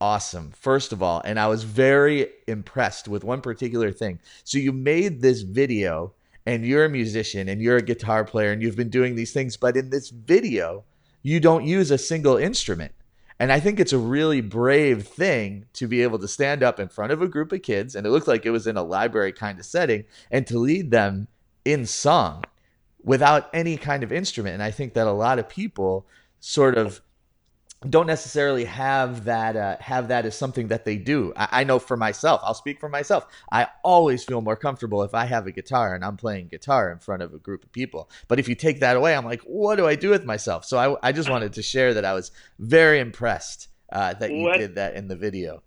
awesome 0.00 0.50
first 0.50 0.92
of 0.92 1.00
all 1.00 1.22
and 1.24 1.38
i 1.38 1.46
was 1.46 1.62
very 1.62 2.28
impressed 2.48 3.08
with 3.08 3.24
one 3.24 3.40
particular 3.40 3.92
thing. 3.92 4.18
So 4.44 4.58
you 4.58 4.72
made 4.72 5.20
this 5.20 5.42
video 5.42 6.12
and 6.44 6.66
you're 6.66 6.84
a 6.84 6.90
musician 6.90 7.48
and 7.48 7.62
you're 7.62 7.76
a 7.76 7.82
guitar 7.82 8.24
player 8.24 8.50
and 8.50 8.60
you've 8.60 8.76
been 8.76 8.90
doing 8.90 9.14
these 9.14 9.32
things 9.32 9.56
but 9.56 9.76
in 9.76 9.90
this 9.90 10.10
video 10.10 10.84
you 11.22 11.38
don't 11.38 11.64
use 11.64 11.90
a 11.90 11.98
single 11.98 12.36
instrument. 12.36 12.92
And 13.38 13.52
i 13.52 13.60
think 13.60 13.78
it's 13.78 13.92
a 13.92 13.98
really 13.98 14.40
brave 14.40 15.06
thing 15.06 15.66
to 15.74 15.86
be 15.86 16.02
able 16.02 16.18
to 16.18 16.28
stand 16.28 16.62
up 16.62 16.80
in 16.80 16.88
front 16.88 17.12
of 17.12 17.22
a 17.22 17.28
group 17.28 17.52
of 17.52 17.62
kids 17.62 17.94
and 17.94 18.06
it 18.06 18.10
looked 18.10 18.28
like 18.28 18.44
it 18.44 18.50
was 18.50 18.66
in 18.66 18.76
a 18.76 18.82
library 18.82 19.32
kind 19.32 19.58
of 19.58 19.64
setting 19.64 20.04
and 20.30 20.46
to 20.46 20.58
lead 20.58 20.90
them 20.90 21.28
in 21.64 21.86
song 21.86 22.42
without 23.04 23.48
any 23.52 23.76
kind 23.76 24.02
of 24.02 24.12
instrument. 24.12 24.54
And 24.54 24.62
i 24.62 24.70
think 24.70 24.94
that 24.94 25.06
a 25.06 25.12
lot 25.12 25.38
of 25.38 25.48
people 25.48 26.06
sort 26.40 26.76
of 26.76 27.00
don't 27.88 28.06
necessarily 28.06 28.64
have 28.64 29.24
that 29.24 29.56
uh, 29.56 29.76
have 29.80 30.08
that 30.08 30.24
as 30.26 30.36
something 30.36 30.68
that 30.68 30.84
they 30.84 30.96
do. 30.96 31.32
I, 31.36 31.48
I, 31.60 31.64
know 31.64 31.78
for 31.78 31.96
myself, 31.96 32.40
I'll 32.44 32.54
speak 32.54 32.80
for 32.80 32.88
myself. 32.88 33.26
I 33.50 33.68
always 33.82 34.24
feel 34.24 34.40
more 34.40 34.56
comfortable 34.56 35.02
if 35.02 35.14
I 35.14 35.24
have 35.24 35.46
a 35.46 35.52
guitar 35.52 35.94
and 35.94 36.04
I'm 36.04 36.16
playing 36.16 36.48
guitar 36.48 36.90
in 36.90 36.98
front 36.98 37.22
of 37.22 37.34
a 37.34 37.38
group 37.38 37.64
of 37.64 37.72
people. 37.72 38.10
But 38.28 38.38
if 38.38 38.48
you 38.48 38.54
take 38.54 38.80
that 38.80 38.96
away, 38.96 39.16
I'm 39.16 39.24
like, 39.24 39.42
what 39.42 39.76
do 39.76 39.86
I 39.86 39.96
do 39.96 40.10
with 40.10 40.24
myself? 40.24 40.64
So 40.64 40.78
I, 40.78 41.08
I 41.08 41.12
just 41.12 41.28
wanted 41.28 41.54
to 41.54 41.62
share 41.62 41.94
that 41.94 42.04
I 42.04 42.12
was 42.12 42.30
very 42.58 43.00
impressed 43.00 43.68
uh, 43.90 44.14
that 44.14 44.30
you 44.30 44.44
what, 44.44 44.58
did 44.58 44.76
that 44.76 44.94
in 44.94 45.08
the 45.08 45.16
video. 45.16 45.62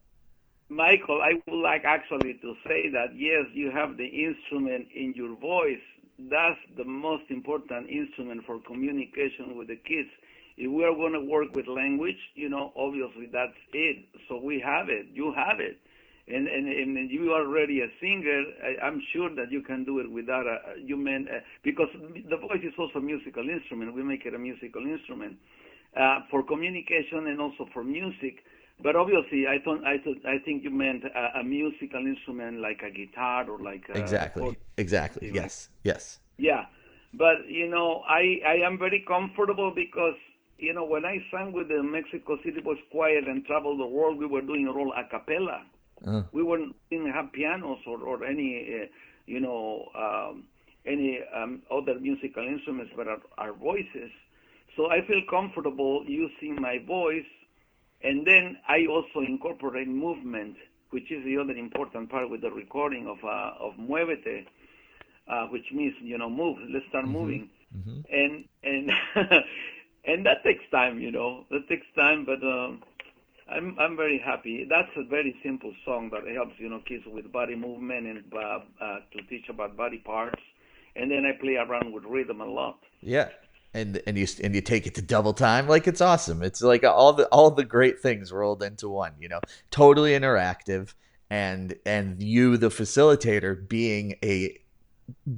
Michael, 0.69 1.21
I 1.21 1.33
would 1.47 1.61
like 1.61 1.83
actually 1.85 2.33
to 2.41 2.55
say 2.67 2.89
that 2.91 3.09
yes, 3.15 3.45
you 3.53 3.71
have 3.71 3.97
the 3.97 4.07
instrument 4.07 4.87
in 4.95 5.13
your 5.15 5.35
voice. 5.35 5.83
That's 6.17 6.59
the 6.77 6.85
most 6.85 7.23
important 7.29 7.89
instrument 7.89 8.45
for 8.45 8.59
communication 8.61 9.57
with 9.57 9.67
the 9.67 9.75
kids 9.75 10.09
if 10.57 10.71
we 10.71 10.83
are 10.83 10.93
going 10.93 11.13
to 11.13 11.19
work 11.19 11.53
with 11.53 11.67
language, 11.67 12.19
you 12.35 12.49
know, 12.49 12.71
obviously 12.75 13.27
that's 13.31 13.59
it. 13.73 14.05
So 14.29 14.39
we 14.39 14.61
have 14.65 14.89
it. 14.89 15.07
You 15.11 15.33
have 15.35 15.59
it. 15.59 15.79
And, 16.27 16.47
and, 16.47 16.67
and 16.67 17.11
you 17.11 17.33
are 17.33 17.45
already 17.45 17.81
a 17.81 17.87
singer. 18.01 18.43
I, 18.81 18.87
am 18.87 19.01
sure 19.13 19.29
that 19.35 19.51
you 19.51 19.61
can 19.61 19.83
do 19.83 19.99
it 19.99 20.09
without 20.09 20.47
a, 20.47 20.57
you 20.81 20.97
mean, 20.97 21.27
uh, 21.29 21.39
because 21.63 21.89
the 21.93 22.37
voice 22.37 22.63
is 22.63 22.73
also 22.79 22.99
a 22.99 23.01
musical 23.01 23.47
instrument. 23.47 23.93
We 23.93 24.01
make 24.01 24.25
it 24.25 24.33
a 24.33 24.39
musical 24.39 24.81
instrument 24.87 25.37
uh, 25.99 26.21
for 26.31 26.41
communication 26.41 27.27
and 27.27 27.39
also 27.39 27.67
for 27.73 27.83
music. 27.83 28.39
But 28.81 28.95
obviously, 28.95 29.45
I 29.47 29.63
thought 29.63 29.85
I 29.85 29.97
thought 30.03 30.17
I 30.25 30.37
think 30.43 30.63
you 30.63 30.69
meant 30.69 31.03
a, 31.05 31.39
a 31.39 31.43
musical 31.43 32.05
instrument 32.05 32.59
like 32.59 32.81
a 32.83 32.91
guitar 32.91 33.49
or 33.49 33.57
like 33.59 33.83
a, 33.87 33.97
exactly, 33.97 34.57
exactly. 34.77 35.31
Yes, 35.31 35.69
yes. 35.83 36.19
Yeah, 36.37 36.65
but 37.13 37.47
you 37.47 37.69
know, 37.69 38.01
I 38.09 38.41
I 38.45 38.55
am 38.67 38.77
very 38.77 39.05
comfortable 39.07 39.71
because 39.73 40.15
you 40.57 40.73
know, 40.73 40.85
when 40.85 41.05
I 41.05 41.17
sang 41.31 41.51
with 41.51 41.67
the 41.67 41.83
Mexico 41.83 42.37
City 42.43 42.61
Boys 42.61 42.77
Choir 42.91 43.19
and 43.19 43.45
traveled 43.45 43.79
the 43.79 43.85
world, 43.85 44.17
we 44.17 44.25
were 44.25 44.41
doing 44.41 44.67
it 44.67 44.75
all 44.75 44.93
a 44.93 45.07
cappella. 45.09 45.63
Uh. 46.05 46.23
We 46.31 46.43
weren't 46.43 46.75
didn't 46.89 47.11
have 47.11 47.31
pianos 47.31 47.79
or 47.87 47.99
or 48.01 48.23
any, 48.25 48.81
uh, 48.81 48.85
you 49.25 49.39
know, 49.39 49.89
um, 49.95 50.43
any 50.85 51.19
um, 51.35 51.61
other 51.71 51.99
musical 51.99 52.43
instruments, 52.43 52.91
but 52.95 53.07
our, 53.07 53.19
our 53.37 53.53
voices. 53.53 54.11
So 54.75 54.91
I 54.91 55.05
feel 55.07 55.21
comfortable 55.29 56.03
using 56.05 56.61
my 56.61 56.79
voice, 56.85 57.25
and 58.03 58.25
then 58.25 58.57
I 58.67 58.85
also 58.87 59.25
incorporate 59.25 59.87
movement, 59.87 60.55
which 60.89 61.11
is 61.11 61.23
the 61.23 61.37
other 61.37 61.53
important 61.53 62.09
part 62.09 62.29
with 62.29 62.41
the 62.41 62.51
recording 62.51 63.07
of 63.07 63.17
uh, 63.23 63.51
of 63.59 63.73
Muévete, 63.75 64.45
uh, 65.27 65.47
which 65.47 65.65
means 65.73 65.95
you 66.01 66.17
know 66.17 66.29
move. 66.29 66.57
Let's 66.69 66.85
start 66.89 67.05
mm-hmm. 67.05 67.13
moving. 67.13 67.49
Mm-hmm. 67.75 67.99
And 68.11 68.45
and 68.63 68.91
and 70.07 70.25
that 70.25 70.43
takes 70.43 70.63
time, 70.71 70.99
you 70.99 71.11
know. 71.11 71.45
That 71.51 71.67
takes 71.67 71.87
time, 71.95 72.25
but 72.25 72.45
um, 72.45 72.81
I'm 73.49 73.77
I'm 73.79 73.95
very 73.95 74.21
happy. 74.23 74.65
That's 74.69 74.89
a 74.97 75.03
very 75.03 75.35
simple 75.43 75.73
song 75.85 76.09
that 76.11 76.27
helps, 76.33 76.53
you 76.57 76.69
know, 76.69 76.81
kids 76.87 77.03
with 77.07 77.31
body 77.31 77.55
movement 77.55 78.07
and 78.07 78.23
uh, 78.33 78.37
uh, 78.83 78.97
to 79.13 79.21
teach 79.29 79.49
about 79.49 79.77
body 79.77 79.99
parts. 79.99 80.41
And 80.95 81.11
then 81.11 81.25
I 81.25 81.39
play 81.39 81.55
around 81.55 81.93
with 81.93 82.05
rhythm 82.05 82.41
a 82.41 82.45
lot. 82.45 82.79
Yeah, 83.01 83.29
and 83.73 84.01
and 84.07 84.17
you 84.17 84.27
and 84.43 84.55
you 84.55 84.61
take 84.61 84.87
it 84.87 84.95
to 84.95 85.01
double 85.01 85.33
time. 85.33 85.67
Like 85.67 85.87
it's 85.87 86.01
awesome. 86.01 86.41
It's 86.41 86.61
like 86.61 86.83
all 86.83 87.13
the 87.13 87.25
all 87.27 87.51
the 87.51 87.65
great 87.65 87.99
things 87.99 88.31
rolled 88.31 88.63
into 88.63 88.89
one. 88.89 89.13
You 89.19 89.29
know, 89.29 89.41
totally 89.69 90.11
interactive, 90.11 90.93
and 91.29 91.75
and 91.85 92.23
you, 92.23 92.57
the 92.57 92.69
facilitator, 92.69 93.67
being 93.67 94.15
a 94.23 94.57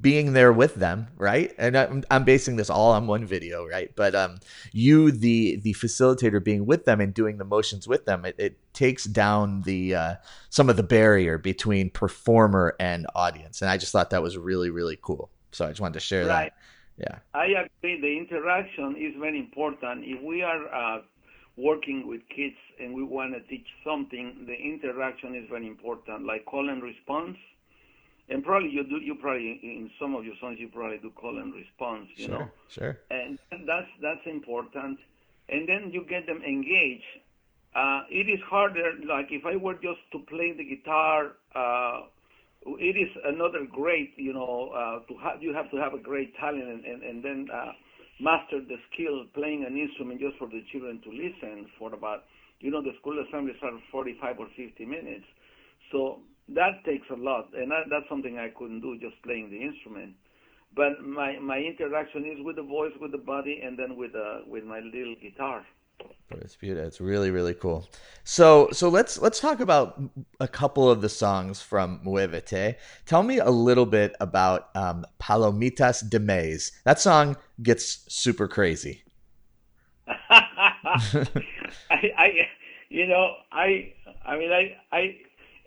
being 0.01 0.33
there 0.33 0.53
with 0.53 0.75
them 0.75 1.07
right? 1.17 1.53
And 1.57 1.77
I'm, 1.77 2.03
I'm 2.09 2.23
basing 2.23 2.55
this 2.55 2.69
all 2.69 2.91
on 2.91 3.07
one 3.07 3.25
video 3.25 3.65
right? 3.65 3.91
But 3.95 4.15
um 4.15 4.39
you 4.71 5.11
the 5.11 5.57
the 5.57 5.73
facilitator 5.73 6.43
being 6.43 6.65
with 6.65 6.85
them 6.85 7.01
and 7.01 7.13
doing 7.13 7.37
the 7.37 7.45
motions 7.45 7.87
with 7.87 8.05
them 8.05 8.25
it, 8.25 8.35
it 8.37 8.57
takes 8.73 9.05
down 9.05 9.63
the 9.63 9.95
uh 9.95 10.15
some 10.49 10.69
of 10.69 10.77
the 10.77 10.83
barrier 10.83 11.37
between 11.37 11.89
performer 11.89 12.75
and 12.79 13.07
audience. 13.15 13.61
And 13.61 13.69
i 13.69 13.77
just 13.77 13.91
thought 13.91 14.11
that 14.11 14.23
was 14.23 14.37
really 14.37 14.69
really 14.69 14.97
cool. 15.01 15.29
So 15.51 15.65
i 15.65 15.69
just 15.69 15.81
wanted 15.81 15.95
to 15.95 15.99
share 15.99 16.25
right. 16.25 16.51
that 16.51 16.53
yeah. 16.97 17.19
I 17.33 17.45
agree. 17.45 18.01
The 18.01 18.17
interaction 18.17 18.95
is 18.97 19.13
very 19.19 19.37
important. 19.37 20.03
If 20.03 20.21
we 20.23 20.41
are 20.41 20.73
uh 20.73 21.01
working 21.55 22.07
with 22.07 22.21
kids 22.35 22.55
and 22.79 22.93
we 22.93 23.03
want 23.03 23.33
to 23.33 23.41
teach 23.49 23.65
something 23.83 24.45
the 24.45 24.53
interaction 24.53 25.35
is 25.35 25.45
very 25.49 25.67
important. 25.67 26.25
Like 26.25 26.45
call 26.45 26.69
and 26.69 26.81
response 26.81 27.37
and 28.29 28.43
probably 28.43 28.69
you 28.69 28.83
do 28.83 28.97
you 28.97 29.15
probably 29.15 29.59
in 29.63 29.89
some 29.99 30.15
of 30.15 30.25
your 30.25 30.35
songs 30.41 30.57
you 30.59 30.69
probably 30.69 30.97
do 30.97 31.11
call 31.11 31.37
and 31.37 31.53
response 31.53 32.07
you 32.15 32.27
sure, 32.27 32.39
know? 32.39 32.49
sure. 32.69 32.97
And 33.09 33.39
that's 33.65 33.87
that's 34.01 34.25
important. 34.25 34.99
And 35.49 35.67
then 35.67 35.91
you 35.91 36.05
get 36.09 36.25
them 36.27 36.41
engaged. 36.43 37.03
Uh, 37.75 38.01
it 38.09 38.27
is 38.27 38.39
harder 38.49 38.93
like 39.07 39.27
if 39.29 39.45
i 39.45 39.55
were 39.55 39.75
just 39.75 40.01
to 40.11 40.19
play 40.29 40.51
the 40.57 40.63
guitar 40.63 41.33
uh, 41.53 42.07
it 42.65 42.97
is 42.97 43.09
another 43.25 43.67
great 43.71 44.13
you 44.17 44.33
know 44.33 44.71
uh, 44.73 44.99
to 45.07 45.17
have 45.19 45.43
you 45.43 45.53
have 45.53 45.69
to 45.69 45.77
have 45.77 45.93
a 45.93 45.99
great 45.99 46.35
talent 46.37 46.63
and 46.63 46.85
and, 46.85 47.03
and 47.03 47.23
then 47.23 47.47
uh, 47.53 47.71
master 48.19 48.59
the 48.61 48.77
skill 48.91 49.25
playing 49.33 49.63
an 49.63 49.77
instrument 49.77 50.19
just 50.19 50.37
for 50.37 50.47
the 50.47 50.63
children 50.71 50.99
to 51.03 51.09
listen 51.11 51.67
for 51.77 51.93
about 51.93 52.23
you 52.59 52.71
know 52.71 52.81
the 52.81 52.93
school 52.99 53.23
assemblies 53.27 53.57
are 53.61 53.71
45 53.91 54.39
or 54.39 54.47
50 54.55 54.85
minutes. 54.85 55.25
So 55.91 56.21
that 56.49 56.83
takes 56.85 57.07
a 57.09 57.15
lot, 57.15 57.49
and 57.53 57.71
that, 57.71 57.85
that's 57.89 58.07
something 58.09 58.37
I 58.37 58.49
couldn't 58.57 58.81
do 58.81 58.97
just 58.99 59.21
playing 59.23 59.49
the 59.49 59.61
instrument. 59.61 60.13
But 60.75 61.01
my 61.03 61.39
my 61.39 61.57
interaction 61.57 62.25
is 62.25 62.43
with 62.43 62.55
the 62.55 62.63
voice, 62.63 62.91
with 63.01 63.11
the 63.11 63.17
body, 63.17 63.61
and 63.63 63.77
then 63.77 63.95
with 63.95 64.15
uh, 64.15 64.39
with 64.47 64.63
my 64.63 64.79
little 64.79 65.15
guitar. 65.21 65.65
It's 66.29 66.55
beautiful. 66.55 66.87
It's 66.87 67.01
really 67.01 67.31
really 67.31 67.53
cool. 67.53 67.87
So 68.23 68.69
so 68.71 68.89
let's 68.89 69.19
let's 69.19 69.39
talk 69.39 69.59
about 69.59 69.99
a 70.39 70.47
couple 70.47 70.89
of 70.89 71.01
the 71.01 71.09
songs 71.09 71.61
from 71.61 71.99
Muévete. 72.05 72.75
Tell 73.05 73.23
me 73.23 73.39
a 73.39 73.49
little 73.49 73.85
bit 73.85 74.15
about 74.19 74.69
um, 74.75 75.05
Palomitas 75.19 76.07
de 76.07 76.19
Maíz. 76.19 76.71
That 76.83 76.99
song 76.99 77.37
gets 77.63 78.05
super 78.07 78.47
crazy. 78.47 79.03
I, 81.89 82.11
I, 82.17 82.47
you 82.89 83.07
know, 83.07 83.35
I, 83.51 83.93
I 84.25 84.37
mean, 84.37 84.51
I, 84.51 84.77
I, 84.91 85.17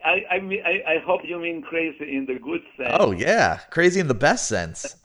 I, 0.04 0.36
I, 0.36 0.40
mean, 0.40 0.62
I, 0.64 0.94
I 0.94 0.98
hope 1.04 1.20
you 1.24 1.38
mean 1.38 1.62
crazy 1.62 2.16
in 2.16 2.26
the 2.26 2.38
good 2.38 2.62
sense. 2.76 2.96
Oh 2.98 3.12
yeah, 3.12 3.60
crazy 3.70 4.00
in 4.00 4.08
the 4.08 4.14
best 4.14 4.48
sense. 4.48 4.96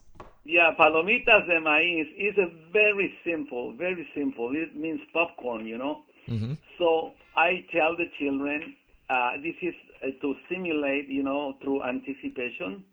Yeah, 0.46 0.72
palomitas 0.80 1.48
de 1.48 1.60
maíz 1.60 2.06
is 2.18 2.38
a 2.38 2.52
very 2.72 3.14
simple, 3.26 3.74
very 3.78 4.08
simple. 4.16 4.52
It 4.54 4.76
means 4.76 5.00
popcorn, 5.12 5.66
you 5.66 5.78
know. 5.78 6.04
Mm-hmm. 6.30 6.54
So 6.78 7.14
I 7.36 7.66
tell 7.72 7.98
the 7.98 8.06
children 8.20 8.76
uh, 9.10 9.32
this 9.44 9.56
is 9.62 9.74
uh, 10.04 10.08
to 10.22 10.36
simulate, 10.50 11.08
you 11.08 11.24
know, 11.24 11.56
through 11.62 11.84
anticipation, 11.84 12.84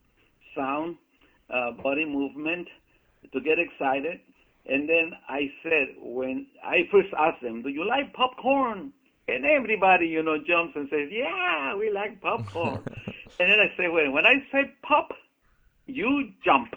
sound, 0.57 0.97
uh, 1.51 1.73
body 1.83 2.05
movement, 2.05 2.69
to 3.33 3.41
get 3.41 3.59
excited. 3.59 4.21
And 4.67 4.89
then 4.89 5.13
I 5.29 5.51
said, 5.63 5.97
when 6.01 6.47
I 6.65 6.89
first 6.91 7.09
asked 7.19 7.43
them, 7.43 7.63
"Do 7.63 7.69
you 7.69 7.85
like 7.85 8.13
popcorn?" 8.15 8.93
And 9.29 9.45
everybody, 9.45 10.07
you 10.07 10.23
know, 10.23 10.39
jumps 10.39 10.75
and 10.77 10.89
says, 10.91 11.09
"Yeah, 11.11 11.75
we 11.77 11.91
like 11.91 12.21
popcorn." 12.21 12.87
and 13.39 13.49
then 13.51 13.59
I 13.61 13.69
say, 13.77 13.89
"Wait, 13.89 14.11
when 14.13 14.27
I 14.27 14.35
say 14.53 14.73
pop, 14.83 15.11
you 15.87 16.33
jump." 16.45 16.75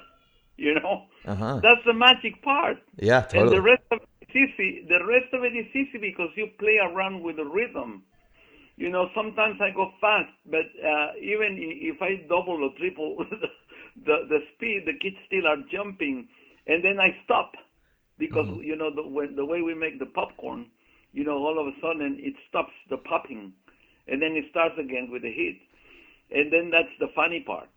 You 0.58 0.76
know, 0.76 1.06
Uh-huh. 1.26 1.62
that's 1.62 1.84
the 1.86 1.94
magic 1.94 2.42
part. 2.44 2.78
Yeah, 2.84 3.22
totally. 3.22 3.34
And 3.34 3.52
the 3.52 3.62
rest 3.62 3.84
of 3.92 4.00
it 4.22 4.30
is 4.30 4.36
easy. 4.36 4.86
The 4.88 5.04
rest 5.06 5.34
of 5.34 5.44
it 5.44 5.54
is 5.56 5.68
easy 5.76 5.98
because 6.00 6.30
you 6.36 6.48
play 6.60 6.78
around 6.82 7.22
with 7.24 7.38
the 7.38 7.46
rhythm. 7.46 8.04
You 8.78 8.90
know, 8.90 9.10
sometimes 9.16 9.60
I 9.62 9.72
go 9.76 9.92
fast, 10.02 10.32
but 10.46 10.66
uh, 10.84 11.10
even 11.22 11.58
if 11.60 12.02
I 12.02 12.26
double 12.30 12.64
or 12.64 12.72
triple 12.78 13.18
the 14.06 14.18
the 14.30 14.40
speed, 14.56 14.84
the 14.86 14.98
kids 15.00 15.18
still 15.28 15.48
are 15.48 15.62
jumping, 15.72 16.28
and 16.68 16.84
then 16.84 17.00
I 17.00 17.16
stop 17.26 17.54
because 18.18 18.48
Mm-hmm. 18.48 18.60
you 18.62 18.76
know 18.76 18.90
the 18.94 19.08
when, 19.08 19.36
the 19.36 19.46
way 19.46 19.62
we 19.62 19.74
make 19.76 20.00
the 20.00 20.06
popcorn, 20.08 20.68
you 21.16 21.24
know, 21.24 21.40
all 21.40 21.58
of 21.60 21.68
a 21.68 21.76
sudden 21.80 22.20
it 22.20 22.36
stops 22.50 22.76
the 22.90 22.98
popping, 22.98 23.54
and 24.08 24.22
then 24.22 24.36
it 24.36 24.46
starts 24.52 24.76
again 24.78 25.10
with 25.12 25.24
the 25.24 25.32
hit, 25.32 25.58
and 26.32 26.52
then 26.52 26.70
that's 26.70 26.92
the 27.00 27.08
funny 27.16 27.42
part 27.48 27.70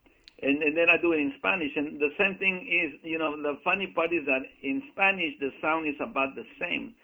and, 0.43 0.63
and 0.63 0.77
then 0.77 0.87
I 0.89 1.01
do 1.01 1.13
it 1.13 1.19
in 1.19 1.33
Spanish. 1.39 1.73
And 1.75 1.99
the 2.01 2.11
same 2.19 2.37
thing 2.39 2.63
is, 2.67 3.01
you 3.03 3.19
know, 3.19 3.35
the 3.37 3.59
funny 3.65 3.89
part 3.95 4.13
is 4.13 4.25
that 4.27 4.43
in 4.63 4.83
Spanish 4.93 5.35
the 5.41 5.51
sound 5.61 5.89
is 5.89 5.97
about 6.01 6.35
the 6.35 6.45
same. 6.61 6.95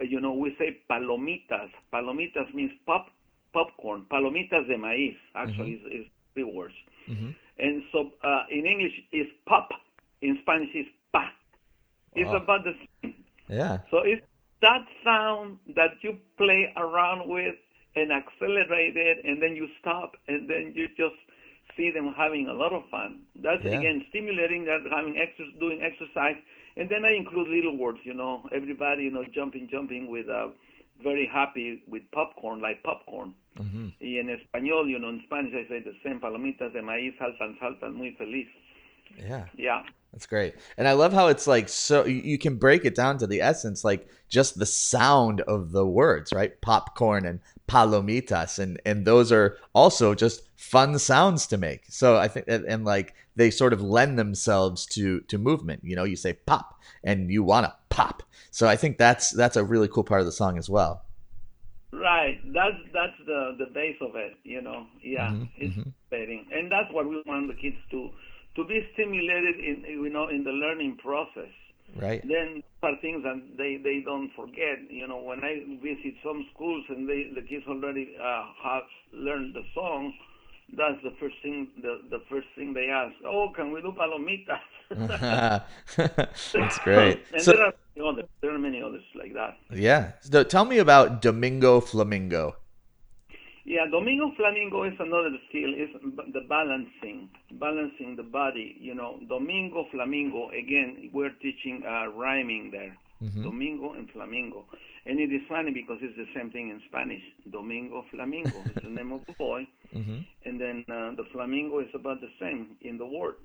You 0.00 0.20
know, 0.20 0.32
we 0.32 0.54
say 0.58 0.78
palomitas. 0.90 1.70
Palomitas 1.92 2.52
means 2.54 2.72
pop, 2.86 3.06
popcorn. 3.52 4.06
Palomitas 4.10 4.66
de 4.66 4.76
maíz 4.76 5.14
actually 5.34 5.72
is, 5.74 6.02
is 6.02 6.06
three 6.34 6.44
words. 6.44 6.74
Mhm. 7.08 7.34
And 7.58 7.82
so 7.92 8.10
uh, 8.24 8.44
in 8.50 8.66
English 8.66 8.94
is 9.12 9.26
pop. 9.46 9.68
In 10.20 10.38
Spanish 10.42 10.74
is 10.74 10.86
pa. 11.12 11.30
It's 12.14 12.30
Wow. 12.30 12.42
about 12.42 12.64
the 12.64 12.74
same. 13.02 13.14
Yeah. 13.48 13.78
So 13.90 13.98
it's 13.98 14.22
that 14.62 14.84
sound 15.04 15.58
that 15.76 15.90
you 16.02 16.16
play 16.38 16.72
around 16.76 17.28
with 17.28 17.54
and 17.94 18.10
accelerate 18.10 18.96
it, 18.96 19.18
and 19.24 19.42
then 19.42 19.54
you 19.54 19.68
stop, 19.80 20.16
and 20.28 20.48
then 20.48 20.72
you 20.74 20.88
just 20.96 21.18
see 21.76 21.90
them 21.90 22.14
having 22.16 22.48
a 22.48 22.52
lot 22.54 22.72
of 22.72 22.82
fun. 22.90 23.20
That's 23.36 23.62
Yeah. 23.64 23.78
again 23.78 24.04
stimulating. 24.08 24.64
That 24.64 24.80
having 24.90 25.14
exer- 25.14 25.58
doing 25.60 25.82
exercise, 25.82 26.36
and 26.76 26.88
then 26.88 27.04
I 27.04 27.12
include 27.12 27.48
little 27.48 27.76
words. 27.76 28.00
You 28.04 28.14
know, 28.14 28.48
everybody, 28.52 29.04
you 29.04 29.10
know, 29.10 29.24
jumping, 29.24 29.68
jumping 29.68 30.08
with 30.08 30.28
uh, 30.28 30.48
very 31.02 31.26
happy 31.26 31.82
with 31.88 32.02
popcorn, 32.12 32.60
like 32.60 32.82
popcorn. 32.82 33.34
hmm 33.56 33.88
Y 34.00 34.18
en 34.18 34.28
español, 34.30 34.88
you 34.88 34.98
know, 34.98 35.10
in 35.10 35.20
Spanish 35.26 35.52
I 35.54 35.68
say 35.68 35.80
the 35.80 35.94
same. 36.02 36.18
Palomitas 36.20 36.72
de 36.72 36.80
maíz 36.82 37.14
saltan, 37.18 37.58
saltan, 37.60 37.94
muy 37.94 38.12
feliz. 38.12 38.48
Yeah. 39.18 39.46
Yeah. 39.56 39.82
That's 40.12 40.26
great. 40.26 40.54
And 40.76 40.86
I 40.86 40.92
love 40.92 41.12
how 41.12 41.28
it's 41.28 41.46
like 41.46 41.68
so 41.68 42.04
you 42.04 42.36
can 42.38 42.56
break 42.56 42.84
it 42.84 42.94
down 42.94 43.16
to 43.18 43.26
the 43.26 43.40
essence, 43.40 43.82
like 43.82 44.08
just 44.28 44.58
the 44.58 44.66
sound 44.66 45.40
of 45.42 45.72
the 45.72 45.86
words, 45.86 46.32
right? 46.32 46.60
Popcorn 46.60 47.24
and 47.24 47.40
palomitas. 47.66 48.58
And 48.58 48.80
and 48.84 49.06
those 49.06 49.32
are 49.32 49.56
also 49.74 50.14
just 50.14 50.42
fun 50.56 50.98
sounds 50.98 51.46
to 51.48 51.56
make. 51.56 51.84
So 51.88 52.16
I 52.18 52.28
think 52.28 52.46
and, 52.48 52.64
and 52.66 52.84
like 52.84 53.14
they 53.36 53.50
sort 53.50 53.72
of 53.72 53.80
lend 53.80 54.18
themselves 54.18 54.84
to 54.86 55.20
to 55.22 55.38
movement. 55.38 55.82
You 55.82 55.96
know, 55.96 56.04
you 56.04 56.16
say 56.16 56.34
pop 56.34 56.78
and 57.02 57.30
you 57.30 57.42
wanna 57.42 57.74
pop. 57.88 58.22
So 58.50 58.68
I 58.68 58.76
think 58.76 58.98
that's 58.98 59.30
that's 59.30 59.56
a 59.56 59.64
really 59.64 59.88
cool 59.88 60.04
part 60.04 60.20
of 60.20 60.26
the 60.26 60.32
song 60.32 60.58
as 60.58 60.68
well. 60.68 61.04
Right. 61.92 62.40
That's 62.52 62.76
that's 62.92 63.16
the 63.26 63.56
the 63.58 63.66
base 63.72 63.96
of 64.00 64.16
it. 64.16 64.34
You 64.44 64.62
know. 64.62 64.86
Yeah. 65.02 65.30
Mhm, 65.30 65.48
It's 65.56 65.76
mhm. 65.76 65.92
and 66.12 66.70
that's 66.72 66.92
what 66.92 67.06
we 67.08 67.22
want 67.26 67.48
the 67.48 67.54
kids 67.54 67.76
to 67.90 68.10
to 68.56 68.64
be 68.64 68.86
stimulated 68.94 69.56
in 69.58 69.84
you 69.88 70.10
know 70.10 70.28
in 70.28 70.44
the 70.44 70.50
learning 70.52 70.98
process. 71.02 71.52
Right. 71.96 72.22
Then 72.26 72.62
are 72.82 72.96
things 73.00 73.22
that 73.22 73.40
they 73.58 73.76
they 73.82 74.00
don't 74.04 74.30
forget. 74.34 74.78
You 74.88 75.06
know, 75.06 75.18
when 75.18 75.40
I 75.44 75.60
visit 75.82 76.14
some 76.24 76.46
schools 76.54 76.84
and 76.88 77.08
they 77.08 77.30
the 77.34 77.42
kids 77.42 77.64
already 77.68 78.16
uh, 78.20 78.44
have 78.64 78.84
learned 79.12 79.54
the 79.54 79.62
song, 79.74 80.12
that's 80.76 81.00
the 81.02 81.12
first 81.20 81.36
thing 81.42 81.68
the 81.82 82.00
the 82.10 82.20
first 82.30 82.48
thing 82.56 82.72
they 82.72 82.88
ask. 82.88 83.14
Oh, 83.26 83.52
can 83.54 83.72
we 83.72 83.82
do 83.82 83.92
palomitas? 83.92 84.64
that's 86.52 86.78
great. 86.84 87.20
and 87.32 87.42
So 87.42 87.52
there 87.52 87.66
are 87.66 87.72
many 87.94 88.08
others. 88.08 88.24
There 88.40 88.54
are 88.54 88.58
many 88.58 88.82
others 88.82 89.04
like 89.14 89.34
that. 89.34 89.56
yeah. 89.70 90.12
So 90.20 90.42
tell 90.44 90.64
me 90.64 90.78
about 90.78 91.20
Domingo 91.22 91.80
Flamingo. 91.80 92.56
Yeah, 93.64 93.86
Domingo 93.90 94.32
Flamingo 94.36 94.82
is 94.84 94.94
another 94.98 95.30
skill. 95.48 95.70
Is 95.74 95.88
the 96.32 96.40
balancing, 96.48 97.30
balancing 97.60 98.16
the 98.16 98.24
body. 98.24 98.76
You 98.80 98.94
know, 98.94 99.20
Domingo 99.28 99.86
Flamingo. 99.92 100.50
Again, 100.50 101.10
we're 101.12 101.30
teaching 101.40 101.82
uh, 101.86 102.10
rhyming 102.10 102.70
there. 102.72 102.96
Mhm. 103.22 103.44
Domingo 103.44 103.92
and 103.92 104.10
Flamingo, 104.10 104.64
and 105.06 105.20
it 105.20 105.30
is 105.32 105.42
funny 105.48 105.70
because 105.70 105.98
it's 106.02 106.16
the 106.16 106.26
same 106.34 106.50
thing 106.50 106.70
in 106.70 106.80
Spanish. 106.88 107.22
Domingo 107.52 108.04
Flamingo 108.10 108.58
is 108.66 108.82
the 108.82 108.90
name 108.90 109.12
of 109.12 109.24
the 109.26 109.32
boy, 109.34 109.64
hmm 109.92 110.18
and 110.44 110.60
then 110.60 110.84
uh, 110.90 111.14
the 111.14 111.22
flamingo 111.30 111.78
is 111.78 111.94
about 111.94 112.20
the 112.20 112.30
same 112.40 112.74
in 112.80 112.98
the 112.98 113.06
word. 113.06 113.36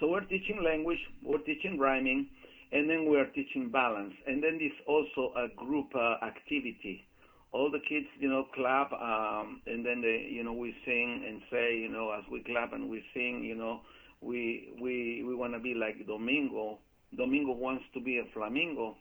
So 0.00 0.08
we're 0.10 0.26
teaching 0.26 0.64
language, 0.64 0.98
we're 1.22 1.38
teaching 1.46 1.78
rhyming, 1.78 2.26
and 2.72 2.90
then 2.90 3.06
we're 3.08 3.26
teaching 3.26 3.68
balance. 3.70 4.14
And 4.26 4.42
then 4.42 4.58
there's 4.58 4.80
also 4.88 5.32
a 5.36 5.46
group 5.54 5.94
uh, 5.94 6.16
activity. 6.26 7.06
All 7.52 7.70
the 7.70 7.80
kids, 7.80 8.06
you 8.18 8.28
know, 8.28 8.46
clap, 8.54 8.92
um, 8.92 9.60
and 9.66 9.84
then 9.84 10.00
they, 10.00 10.28
you 10.30 10.44
know, 10.44 10.52
we 10.52 10.74
sing 10.84 11.24
and 11.26 11.42
say, 11.50 11.76
you 11.78 11.88
know, 11.88 12.12
as 12.12 12.22
we 12.30 12.44
clap 12.44 12.72
and 12.72 12.88
we 12.88 13.02
sing, 13.12 13.42
you 13.42 13.56
know, 13.56 13.80
we 14.20 14.72
we 14.80 15.24
we 15.26 15.34
want 15.34 15.54
to 15.54 15.58
be 15.58 15.74
like 15.74 16.06
Domingo. 16.06 16.78
Domingo 17.16 17.52
wants 17.52 17.84
to 17.94 18.00
be 18.00 18.18
a 18.18 18.24
flamingo, 18.32 18.96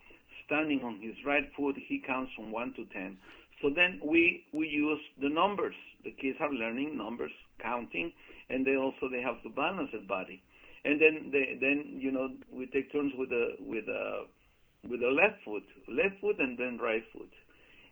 standing 0.45 0.81
on 0.83 0.99
his 0.99 1.13
right 1.25 1.45
foot. 1.55 1.75
He 1.87 2.01
counts 2.05 2.31
from 2.35 2.51
one 2.51 2.73
to 2.75 2.85
ten. 2.85 3.17
So 3.61 3.69
then 3.69 3.99
we 4.03 4.45
we 4.53 4.67
use 4.67 5.01
the 5.21 5.29
numbers. 5.29 5.75
The 6.03 6.11
kids 6.11 6.37
are 6.39 6.51
learning 6.51 6.97
numbers, 6.97 7.31
counting, 7.61 8.11
and 8.49 8.65
they 8.65 8.77
also 8.77 9.09
they 9.11 9.21
have 9.21 9.41
to 9.43 9.49
balance 9.49 9.89
their 9.91 10.07
body. 10.07 10.41
And 10.85 10.99
then 10.99 11.29
they 11.31 11.57
then 11.59 11.99
you 11.99 12.11
know 12.11 12.29
we 12.51 12.65
take 12.67 12.91
turns 12.91 13.11
with 13.17 13.29
the 13.29 13.57
with 13.59 13.85
the 13.85 14.25
with 14.89 15.01
the 15.01 15.11
left 15.11 15.43
foot, 15.43 15.63
left 15.89 16.21
foot, 16.21 16.39
and 16.39 16.57
then 16.57 16.79
right 16.81 17.03
foot. 17.11 17.29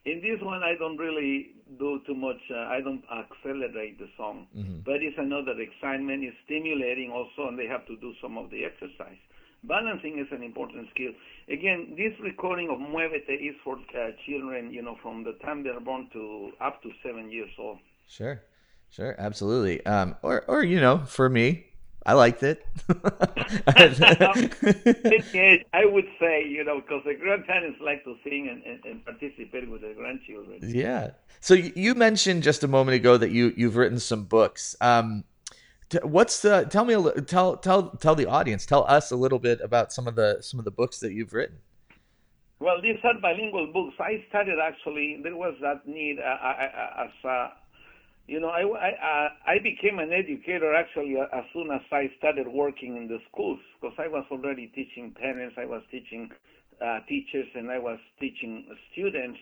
In 0.07 0.21
this 0.21 0.39
one, 0.41 0.63
I 0.63 0.73
don't 0.79 0.95
really 0.97 1.51
do 1.77 1.99
too 2.07 2.15
much. 2.15 2.39
Uh, 2.49 2.59
I 2.75 2.79
don't 2.79 3.03
accelerate 3.11 3.99
the 3.99 4.07
song, 4.15 4.47
Mhm. 4.55 4.85
but 4.85 5.03
it's 5.03 5.17
another 5.17 5.59
excitement. 5.59 6.23
It's 6.23 6.37
stimulating 6.45 7.11
also, 7.11 7.49
and 7.49 7.59
they 7.59 7.67
have 7.67 7.85
to 7.87 7.95
do 7.97 8.13
some 8.21 8.37
of 8.37 8.49
the 8.49 8.63
exercise. 8.63 9.19
Balancing 9.63 10.17
is 10.19 10.27
an 10.31 10.43
important 10.43 10.89
skill. 10.91 11.11
Again, 11.49 11.95
this 11.97 12.13
recording 12.21 12.69
of 12.69 12.79
Muévete 12.79 13.35
is 13.49 13.55
for 13.65 13.75
uh, 13.75 14.11
children, 14.25 14.71
you 14.71 14.81
know, 14.81 14.95
from 15.03 15.23
the 15.25 15.33
time 15.45 15.63
they're 15.63 15.81
born 15.81 16.07
to 16.13 16.51
up 16.61 16.81
to 16.83 16.89
seven 17.03 17.29
years 17.29 17.51
old. 17.59 17.79
Sure, 18.07 18.41
sure, 18.89 19.13
absolutely. 19.19 19.85
Um, 19.85 20.15
or, 20.23 20.45
or 20.47 20.63
you 20.63 20.79
know, 20.79 20.99
for 20.99 21.27
me, 21.29 21.66
I 22.05 22.13
liked 22.13 22.43
it. 22.43 22.65
Yes, 23.77 23.99
I 25.73 25.85
would 25.85 26.07
say, 26.19 26.45
you 26.45 26.63
know, 26.63 26.81
because 26.81 27.03
the 27.05 27.15
grandparents 27.15 27.79
like 27.81 28.03
to 28.03 28.15
sing 28.23 28.49
and, 28.49 28.63
and, 28.63 28.85
and 28.85 29.05
participate 29.05 29.69
with 29.69 29.81
their 29.81 29.93
grandchildren. 29.93 30.59
yeah. 30.63 31.11
So 31.39 31.53
you 31.53 31.95
mentioned 31.95 32.43
just 32.43 32.63
a 32.63 32.67
moment 32.67 32.95
ago 32.95 33.15
that 33.17 33.31
you 33.31 33.53
you've 33.55 33.75
written 33.75 33.99
some 33.99 34.23
books. 34.25 34.75
Um, 34.81 35.23
t- 35.89 35.99
what's 36.03 36.41
the? 36.41 36.65
Tell 36.69 36.83
me 36.83 36.95
a 36.95 37.21
tell 37.21 37.57
tell 37.57 37.91
tell 37.91 38.15
the 38.15 38.25
audience, 38.25 38.65
tell 38.65 38.83
us 38.85 39.11
a 39.11 39.15
little 39.15 39.39
bit 39.39 39.61
about 39.61 39.93
some 39.93 40.07
of 40.07 40.15
the 40.15 40.39
some 40.41 40.59
of 40.59 40.65
the 40.65 40.71
books 40.71 40.99
that 40.99 41.13
you've 41.13 41.33
written. 41.33 41.57
Well, 42.59 42.81
these 42.81 42.97
are 43.03 43.13
bilingual 43.21 43.71
books. 43.71 43.95
I 43.99 44.25
started 44.29 44.57
actually. 44.59 45.19
There 45.21 45.35
was 45.35 45.55
that 45.61 45.87
need 45.87 46.19
uh, 46.19 46.23
I, 46.23 46.49
I, 46.49 47.03
as 47.05 47.11
uh, 47.23 47.49
you 48.27 48.39
know. 48.39 48.49
I 48.49 48.61
I, 48.61 49.27
I 49.47 49.59
became 49.59 49.99
an 49.99 50.11
educator 50.13 50.75
actually 50.75 51.15
uh, 51.17 51.37
as 51.37 51.45
soon 51.53 51.71
as 51.71 51.81
I 51.91 52.11
started 52.17 52.47
working 52.47 52.97
in 52.97 53.07
the 53.07 53.19
schools 53.31 53.59
because 53.79 53.95
I 53.97 54.07
was 54.07 54.25
already 54.31 54.67
teaching 54.67 55.15
parents. 55.19 55.55
I 55.57 55.65
was 55.65 55.81
teaching 55.91 56.29
uh, 56.81 56.99
teachers 57.07 57.47
and 57.55 57.71
I 57.71 57.79
was 57.79 57.99
teaching 58.19 58.65
students. 58.91 59.39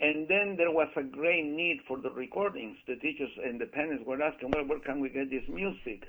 And 0.00 0.26
then 0.26 0.56
there 0.56 0.72
was 0.72 0.88
a 0.96 1.02
great 1.02 1.44
need 1.44 1.80
for 1.86 1.98
the 1.98 2.10
recordings. 2.10 2.76
The 2.88 2.96
teachers 2.96 3.30
and 3.44 3.60
the 3.60 3.66
parents 3.66 4.02
were 4.04 4.20
asking, 4.20 4.50
well, 4.52 4.64
where 4.66 4.80
can 4.80 5.00
we 5.00 5.08
get 5.08 5.30
this 5.30 5.44
music? 5.48 6.02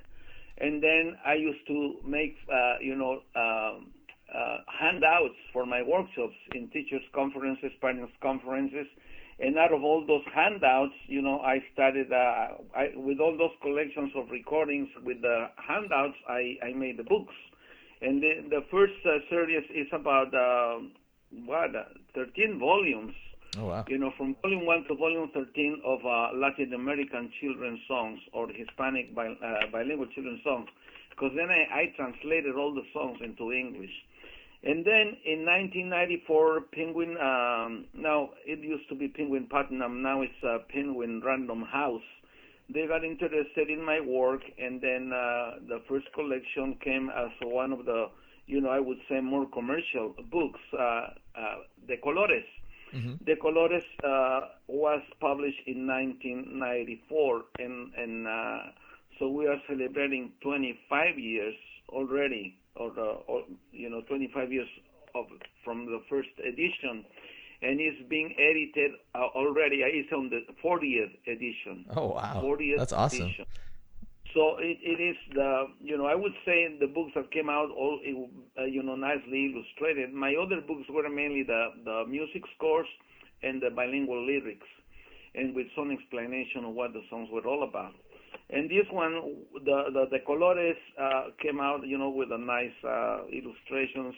And 0.58 0.82
then 0.82 1.18
I 1.26 1.36
used 1.36 1.68
to 1.68 1.96
make, 2.04 2.36
uh, 2.52 2.76
you 2.82 2.96
know, 2.96 3.22
um, 3.36 3.92
uh, 4.34 4.58
handouts 4.68 5.38
for 5.54 5.66
my 5.66 5.84
workshops 5.84 6.34
in 6.54 6.68
teachers' 6.70 7.04
conferences, 7.14 7.72
parents' 7.80 8.12
conferences. 8.22 8.88
And 9.38 9.58
out 9.58 9.74
of 9.74 9.84
all 9.84 10.06
those 10.08 10.24
handouts, 10.34 10.94
you 11.08 11.22
know, 11.22 11.40
I 11.42 11.60
started 11.74 12.12
uh, 12.12 12.56
I, 12.74 12.92
with 12.96 13.20
all 13.20 13.38
those 13.38 13.52
collections 13.62 14.12
of 14.16 14.30
recordings 14.32 14.88
with 15.04 15.22
the 15.22 15.48
handouts. 15.58 16.16
I, 16.28 16.56
I 16.64 16.72
made 16.74 16.98
the 16.98 17.04
books, 17.04 17.34
and 18.02 18.24
the, 18.24 18.48
the 18.50 18.62
first 18.72 18.94
uh, 19.06 19.20
series 19.30 19.64
is 19.76 19.88
about 19.92 20.34
uh, 20.34 20.80
what 21.46 21.76
uh, 21.76 21.84
13 22.16 22.60
volumes. 22.60 23.14
Oh 23.58 23.66
wow! 23.66 23.86
You 23.90 23.98
know, 23.98 24.12
from 24.18 24.38
volume 24.42 24.66
one 24.66 24.86
to 24.88 24.96
volume 24.96 25.30
13 25.34 25.82
of 25.86 26.00
uh, 26.06 26.30
Latin 26.34 26.74
American 26.74 27.30
children's 27.42 27.80
songs 27.90 28.20
or 28.32 28.48
Hispanic 28.48 29.14
bi- 29.14 29.28
uh, 29.28 29.68
bilingual 29.70 30.08
children's 30.16 30.44
songs, 30.44 30.70
because 31.10 31.32
then 31.36 31.50
I, 31.50 31.68
I 31.76 31.94
translated 31.98 32.56
all 32.56 32.74
the 32.74 32.88
songs 32.94 33.20
into 33.22 33.52
English. 33.52 33.92
And 34.66 34.84
then 34.84 35.16
in 35.24 35.46
1994, 35.46 36.62
Penguin, 36.74 37.18
um, 37.22 37.86
now 37.94 38.32
it 38.46 38.60
used 38.60 38.90
to 38.90 38.96
be 38.96 39.08
Penguin 39.08 39.46
Putnam, 39.48 40.02
now 40.02 40.24
it's 40.24 40.44
uh, 40.44 40.58
Penguin 40.74 41.22
Random 41.24 41.62
House. 41.62 42.02
They 42.74 42.88
got 42.88 43.04
interested 43.04 43.70
in 43.70 43.86
my 43.86 44.00
work, 44.00 44.42
and 44.58 44.82
then 44.82 45.14
uh, 45.14 45.62
the 45.70 45.82
first 45.88 46.08
collection 46.16 46.80
came 46.84 47.12
as 47.16 47.30
one 47.44 47.74
of 47.74 47.86
the, 47.86 48.08
you 48.48 48.60
know, 48.60 48.70
I 48.70 48.80
would 48.80 48.98
say 49.08 49.22
more 49.22 49.46
commercial 49.54 50.16
books, 50.32 50.60
uh, 50.74 50.82
uh, 50.82 51.56
De 51.88 51.98
Colores. 51.98 52.50
Mm-hmm. 52.92 53.24
De 53.24 53.36
Colores 53.36 53.84
uh, 54.04 54.48
was 54.68 55.02
published 55.22 55.62
in 55.68 55.86
1994, 55.86 57.42
and, 57.60 57.94
and 57.94 58.28
uh, 58.28 58.58
so 59.20 59.30
we 59.30 59.46
are 59.46 59.62
celebrating 59.68 60.32
25 60.42 61.20
years 61.20 61.54
already 61.90 62.58
or, 62.76 62.92
uh, 62.98 63.28
or 63.28 63.44
you 63.72 63.90
know 63.90 64.02
25 64.08 64.52
years 64.52 64.68
of 65.16 65.26
from 65.64 65.86
the 65.86 66.02
first 66.10 66.30
edition 66.40 67.06
and 67.62 67.80
it's 67.80 67.98
being 68.10 68.36
edited 68.38 68.92
uh, 69.16 69.28
already 69.36 69.78
it's 69.78 70.12
on 70.12 70.30
the 70.30 70.42
40th 70.64 71.16
edition. 71.28 71.86
Oh 71.96 72.08
wow. 72.08 72.42
40th 72.44 72.78
that's 72.78 72.94
awesome. 72.94 73.24
edition. 73.24 73.46
so 74.34 74.58
it, 74.60 74.78
it 74.82 75.02
is 75.02 75.16
the 75.34 75.66
you 75.80 75.98
know 75.98 76.06
i 76.06 76.16
would 76.16 76.34
say 76.46 76.68
the 76.80 76.88
books 76.88 77.12
that 77.16 77.32
came 77.32 77.50
out 77.50 77.70
all 77.72 78.00
uh, 78.60 78.64
you 78.66 78.84
know 78.84 78.96
nicely 78.96 79.54
illustrated. 79.54 80.14
My 80.14 80.36
other 80.36 80.62
books 80.62 80.88
were 80.90 81.10
mainly 81.10 81.44
the 81.44 81.70
the 81.84 82.06
music 82.08 82.44
scores 82.56 82.88
and 83.44 83.62
the 83.62 83.70
bilingual 83.70 84.26
lyrics 84.26 84.68
and 85.36 85.54
with 85.56 85.68
some 85.76 85.92
explanation 85.92 86.64
of 86.66 86.74
what 86.74 86.94
the 86.94 87.02
songs 87.10 87.30
were 87.32 87.46
all 87.46 87.64
about 87.64 87.94
and 88.50 88.70
this 88.70 88.86
one, 88.92 89.14
the 89.64 89.84
the, 89.94 90.06
the 90.12 90.20
colores 90.28 90.78
uh, 91.00 91.30
came 91.42 91.60
out, 91.60 91.86
you 91.88 91.98
know, 91.98 92.10
with 92.10 92.32
a 92.32 92.38
nice 92.38 92.76
uh, 92.84 93.26
illustrations. 93.32 94.16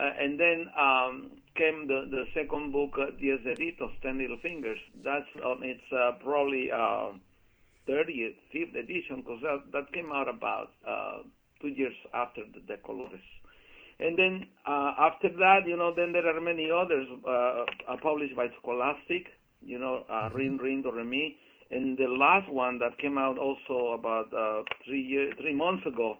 Uh, 0.00 0.10
and 0.18 0.40
then 0.40 0.64
um, 0.80 1.30
came 1.56 1.86
the, 1.86 2.08
the 2.10 2.24
second 2.32 2.72
book, 2.72 2.88
uh, 2.98 3.10
Diez 3.20 3.38
Deditos, 3.40 3.92
Ten 4.00 4.16
Little 4.16 4.38
Fingers. 4.40 4.78
That's 5.04 5.26
um, 5.44 5.60
it's 5.62 5.92
uh, 5.92 6.12
probably 6.24 6.70
uh, 6.72 7.12
30th, 7.86 8.36
fifth 8.50 8.74
edition, 8.76 9.16
because 9.16 9.40
that, 9.42 9.60
that 9.72 9.92
came 9.92 10.10
out 10.10 10.26
about 10.26 10.70
uh, 10.88 11.18
two 11.60 11.68
years 11.68 11.92
after 12.14 12.42
the, 12.54 12.60
the 12.66 12.80
Colores. 12.80 13.20
And 13.98 14.18
then 14.18 14.46
uh, 14.66 14.92
after 14.98 15.28
that, 15.28 15.66
you 15.66 15.76
know, 15.76 15.92
then 15.94 16.12
there 16.12 16.26
are 16.26 16.40
many 16.40 16.70
others 16.70 17.06
uh, 17.28 17.64
published 18.02 18.34
by 18.34 18.46
Scholastic, 18.62 19.26
you 19.60 19.78
know, 19.78 20.04
uh, 20.08 20.28
mm-hmm. 20.28 20.36
Rin 20.36 20.56
Rin 20.56 20.82
Do 20.82 20.92
Re 20.92 21.04
Mi 21.04 21.36
and 21.70 21.96
the 21.96 22.08
last 22.08 22.50
one 22.50 22.78
that 22.78 22.98
came 22.98 23.18
out 23.18 23.38
also 23.38 23.92
about 23.92 24.32
uh, 24.34 24.62
three 24.84 25.00
years, 25.02 25.34
three 25.40 25.54
months 25.54 25.86
ago, 25.86 26.18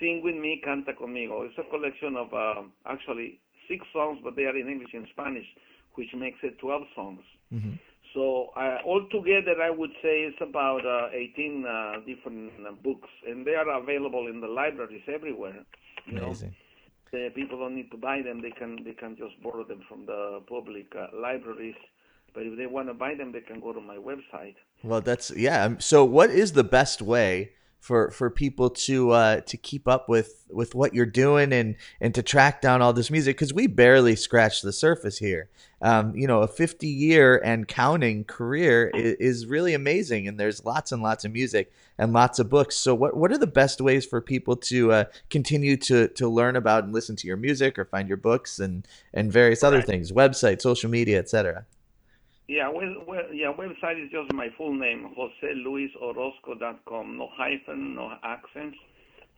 "Sing 0.00 0.22
with 0.22 0.34
Me, 0.34 0.60
Canta 0.64 0.92
conmigo." 0.94 1.46
It's 1.46 1.58
a 1.58 1.68
collection 1.70 2.16
of 2.16 2.32
uh, 2.34 2.62
actually 2.86 3.40
six 3.68 3.86
songs, 3.92 4.18
but 4.22 4.34
they 4.36 4.44
are 4.44 4.56
in 4.56 4.68
English 4.68 4.94
and 4.94 5.06
Spanish, 5.12 5.46
which 5.94 6.08
makes 6.16 6.38
it 6.42 6.58
12 6.58 6.82
songs. 6.94 7.20
Mm-hmm. 7.52 7.74
So 8.14 8.50
uh, 8.56 8.78
altogether, 8.86 9.60
I 9.62 9.70
would 9.70 9.92
say 10.02 10.24
it's 10.26 10.40
about 10.40 10.84
uh, 10.86 11.08
18 11.12 11.66
uh, 11.66 11.92
different 12.06 12.52
uh, 12.66 12.72
books, 12.82 13.08
and 13.26 13.46
they 13.46 13.54
are 13.54 13.68
available 13.80 14.26
in 14.26 14.40
the 14.40 14.48
libraries 14.48 15.02
everywhere. 15.06 15.64
You 16.06 16.18
Amazing. 16.18 16.48
Know? 16.48 16.54
The 17.10 17.30
people 17.34 17.58
don't 17.58 17.74
need 17.74 17.90
to 17.90 17.96
buy 17.96 18.20
them; 18.22 18.42
they 18.42 18.50
can 18.50 18.84
they 18.84 18.92
can 18.92 19.16
just 19.16 19.40
borrow 19.42 19.64
them 19.64 19.80
from 19.88 20.06
the 20.06 20.40
public 20.48 20.92
uh, 20.96 21.06
libraries. 21.16 21.76
But 22.34 22.44
if 22.44 22.56
they 22.56 22.66
want 22.66 22.88
to 22.88 22.94
buy 22.94 23.14
them, 23.14 23.32
they 23.32 23.40
can 23.40 23.60
go 23.60 23.72
to 23.72 23.80
my 23.80 23.96
website. 23.96 24.54
Well, 24.82 25.00
that's 25.00 25.30
yeah. 25.30 25.64
Um, 25.64 25.80
so, 25.80 26.04
what 26.04 26.30
is 26.30 26.52
the 26.52 26.64
best 26.64 27.02
way 27.02 27.52
for 27.80 28.10
for 28.10 28.28
people 28.30 28.70
to 28.70 29.10
uh, 29.10 29.40
to 29.42 29.56
keep 29.56 29.88
up 29.88 30.08
with 30.08 30.44
with 30.50 30.74
what 30.74 30.94
you're 30.94 31.06
doing 31.06 31.52
and 31.52 31.76
and 32.00 32.14
to 32.14 32.22
track 32.22 32.60
down 32.60 32.82
all 32.82 32.92
this 32.92 33.10
music? 33.10 33.36
Because 33.36 33.52
we 33.52 33.66
barely 33.66 34.14
scratched 34.14 34.62
the 34.62 34.72
surface 34.72 35.18
here. 35.18 35.48
Um, 35.80 36.14
you 36.16 36.26
know, 36.26 36.42
a 36.42 36.48
50 36.48 36.88
year 36.88 37.40
and 37.44 37.68
counting 37.68 38.24
career 38.24 38.88
is, 38.88 39.14
is, 39.14 39.46
really 39.46 39.74
amazing, 39.74 40.26
and 40.26 40.38
there's 40.38 40.64
lots 40.64 40.90
and 40.90 41.04
lots 41.04 41.24
of 41.24 41.32
music 41.32 41.72
and 41.96 42.12
lots 42.12 42.40
of 42.40 42.50
books. 42.50 42.76
So, 42.76 42.94
what 42.94 43.16
what 43.16 43.32
are 43.32 43.38
the 43.38 43.46
best 43.46 43.80
ways 43.80 44.04
for 44.04 44.20
people 44.20 44.56
to 44.56 44.92
uh, 44.92 45.04
continue 45.30 45.76
to 45.78 46.08
to 46.08 46.28
learn 46.28 46.56
about 46.56 46.84
and 46.84 46.92
listen 46.92 47.16
to 47.16 47.26
your 47.26 47.36
music 47.36 47.78
or 47.78 47.84
find 47.84 48.08
your 48.08 48.16
books 48.16 48.58
and 48.58 48.86
and 49.14 49.32
various 49.32 49.62
other 49.62 49.80
things, 49.80 50.12
website, 50.12 50.60
social 50.60 50.90
media, 50.90 51.18
etc. 51.18 51.64
Yeah, 52.48 52.70
well, 52.70 52.94
well, 53.06 53.24
yeah, 53.32 53.52
website 53.52 54.02
is 54.02 54.10
just 54.10 54.32
my 54.32 54.48
full 54.56 54.72
name, 54.72 55.14
joseluisorozco.com. 55.18 57.18
No 57.18 57.28
hyphen, 57.36 57.94
no 57.94 58.14
accents, 58.24 58.78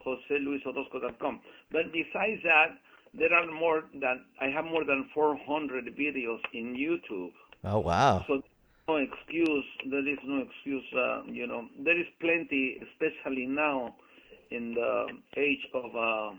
joseluisorozco.com. 0.06 1.40
But 1.72 1.92
besides 1.92 2.40
that, 2.44 2.78
there 3.12 3.34
are 3.34 3.50
more 3.50 3.82
than, 3.92 4.24
I 4.40 4.46
have 4.54 4.64
more 4.64 4.84
than 4.84 5.08
400 5.12 5.86
videos 5.86 6.38
in 6.54 6.76
YouTube. 6.76 7.32
Oh, 7.64 7.80
wow. 7.80 8.24
So 8.28 8.42
no 8.86 8.96
excuse, 8.96 9.64
there 9.90 10.08
is 10.08 10.18
no 10.24 10.42
excuse, 10.42 10.84
uh, 10.96 11.22
you 11.26 11.48
know, 11.48 11.66
there 11.84 11.98
is 11.98 12.06
plenty, 12.20 12.80
especially 12.92 13.46
now 13.46 13.96
in 14.52 14.74
the 14.74 15.06
age 15.36 15.66
of 15.74 15.96
uh, 15.96 16.30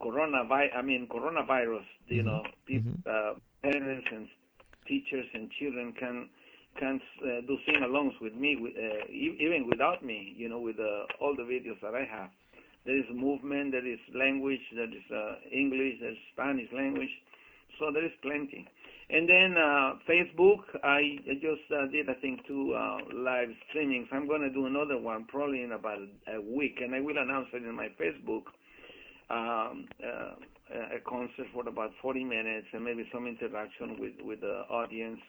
coronavirus, 0.00 0.76
I 0.76 0.82
mean, 0.82 1.08
coronavirus, 1.10 1.84
you 2.06 2.22
mm-hmm. 2.22 2.28
know, 2.28 2.42
people, 2.66 2.92
mm-hmm. 2.92 3.32
uh, 3.32 3.34
parents 3.62 4.06
and 4.12 4.28
teachers 4.86 5.26
and 5.34 5.50
children 5.58 5.92
can 5.98 6.28
can 6.78 7.00
uh, 7.24 7.40
do 7.46 7.56
sing-alongs 7.64 8.20
with 8.20 8.34
me, 8.34 8.54
uh, 8.54 9.10
even 9.10 9.66
without 9.68 10.04
me. 10.04 10.34
You 10.36 10.48
know, 10.48 10.60
with 10.60 10.76
uh, 10.78 11.06
all 11.20 11.34
the 11.36 11.42
videos 11.42 11.80
that 11.82 11.94
I 11.94 12.04
have. 12.04 12.30
There 12.84 12.96
is 12.96 13.04
movement, 13.12 13.72
there 13.72 13.86
is 13.86 13.98
language, 14.14 14.60
there 14.74 14.84
is 14.84 15.02
uh, 15.10 15.34
English, 15.50 15.98
there's 16.00 16.16
Spanish 16.32 16.70
language, 16.72 17.10
so 17.80 17.90
there 17.92 18.04
is 18.04 18.12
plenty. 18.22 18.64
And 19.10 19.28
then 19.28 19.56
uh, 19.58 19.94
Facebook, 20.08 20.62
I 20.84 21.18
just 21.42 21.66
uh, 21.74 21.86
did 21.90 22.08
I 22.08 22.14
think 22.20 22.46
two 22.46 22.74
live 23.14 23.48
streamings. 23.70 24.06
I'm 24.12 24.28
going 24.28 24.42
to 24.42 24.50
do 24.50 24.66
another 24.66 24.98
one 24.98 25.24
probably 25.26 25.62
in 25.62 25.72
about 25.72 25.98
a 26.32 26.40
week, 26.40 26.78
and 26.80 26.94
I 26.94 27.00
will 27.00 27.18
announce 27.18 27.48
it 27.52 27.64
in 27.64 27.74
my 27.74 27.88
Facebook. 27.98 28.44
Um, 29.28 29.88
uh, 30.04 30.34
a 30.96 31.00
concert 31.08 31.46
for 31.52 31.68
about 31.68 31.90
40 32.02 32.24
minutes 32.24 32.66
and 32.72 32.84
maybe 32.84 33.08
some 33.12 33.26
interaction 33.26 33.98
with, 33.98 34.14
with 34.24 34.40
the 34.40 34.62
audience 34.70 35.20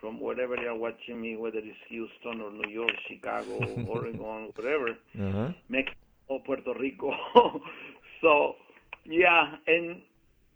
from 0.00 0.20
wherever 0.20 0.56
they 0.56 0.66
are 0.66 0.76
watching 0.76 1.20
me, 1.20 1.36
whether 1.36 1.58
it's 1.58 1.78
Houston 1.88 2.40
or 2.40 2.50
New 2.50 2.68
York, 2.70 2.92
Chicago, 3.08 3.58
Oregon, 3.88 4.50
whatever, 4.54 4.90
uh-huh. 4.90 5.52
Mexico, 5.68 6.42
Puerto 6.44 6.74
Rico. 6.78 7.10
so, 8.20 8.54
yeah, 9.04 9.56
and 9.66 10.02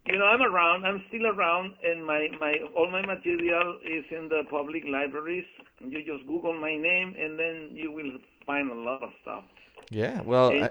you 0.05 0.17
know, 0.17 0.25
I'm 0.25 0.41
around. 0.41 0.85
I'm 0.85 1.03
still 1.09 1.27
around, 1.27 1.73
and 1.83 2.05
my 2.05 2.27
my 2.39 2.55
all 2.75 2.89
my 2.89 3.05
material 3.05 3.77
is 3.85 4.03
in 4.09 4.29
the 4.29 4.43
public 4.49 4.83
libraries. 4.87 5.45
You 5.79 5.99
just 5.99 6.27
Google 6.27 6.59
my 6.59 6.75
name, 6.75 7.15
and 7.19 7.37
then 7.37 7.69
you 7.73 7.91
will 7.91 8.17
find 8.45 8.71
a 8.71 8.75
lot 8.75 9.03
of 9.03 9.09
stuff. 9.21 9.43
Yeah, 9.89 10.21
well. 10.21 10.49
And, 10.49 10.65
I- 10.65 10.69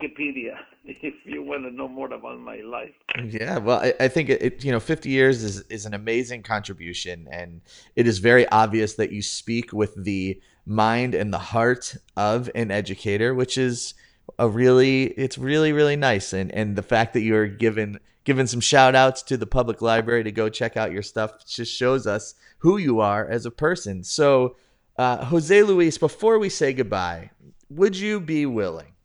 Wikipedia 0.00 0.56
if 0.84 1.14
you 1.24 1.42
want 1.42 1.64
to 1.64 1.70
know 1.70 1.88
more 1.88 2.12
about 2.12 2.38
my 2.38 2.60
life. 2.60 2.94
Yeah, 3.24 3.58
well, 3.58 3.80
I, 3.80 3.94
I 4.00 4.08
think 4.08 4.28
it, 4.28 4.42
it, 4.42 4.64
you 4.64 4.72
know, 4.72 4.80
50 4.80 5.08
years 5.08 5.42
is 5.42 5.60
is 5.62 5.86
an 5.86 5.94
amazing 5.94 6.42
contribution, 6.42 7.28
and 7.30 7.60
it 7.94 8.06
is 8.06 8.18
very 8.18 8.48
obvious 8.48 8.94
that 8.94 9.12
you 9.12 9.22
speak 9.22 9.72
with 9.72 9.94
the 9.96 10.40
mind 10.64 11.14
and 11.14 11.32
the 11.32 11.38
heart 11.38 11.96
of 12.16 12.50
an 12.54 12.70
educator, 12.70 13.34
which 13.34 13.56
is 13.56 13.94
a 14.38 14.48
really, 14.48 15.04
it's 15.04 15.38
really, 15.38 15.72
really 15.72 15.96
nice, 15.96 16.32
and 16.32 16.52
and 16.52 16.76
the 16.76 16.82
fact 16.82 17.14
that 17.14 17.22
you're 17.22 17.46
given 17.48 17.98
given 18.24 18.46
some 18.46 18.60
shout 18.60 18.96
outs 18.96 19.22
to 19.22 19.36
the 19.36 19.46
public 19.46 19.80
library 19.80 20.24
to 20.24 20.32
go 20.32 20.48
check 20.48 20.76
out 20.76 20.90
your 20.90 21.02
stuff 21.02 21.46
just 21.46 21.72
shows 21.72 22.08
us 22.08 22.34
who 22.58 22.76
you 22.76 22.98
are 22.98 23.26
as 23.28 23.46
a 23.46 23.50
person. 23.52 24.02
So, 24.02 24.56
uh, 24.98 25.24
Jose 25.26 25.62
Luis, 25.62 25.96
before 25.96 26.40
we 26.40 26.48
say 26.48 26.72
goodbye, 26.72 27.30
would 27.70 27.96
you 27.96 28.18
be 28.18 28.44
willing? 28.44 28.95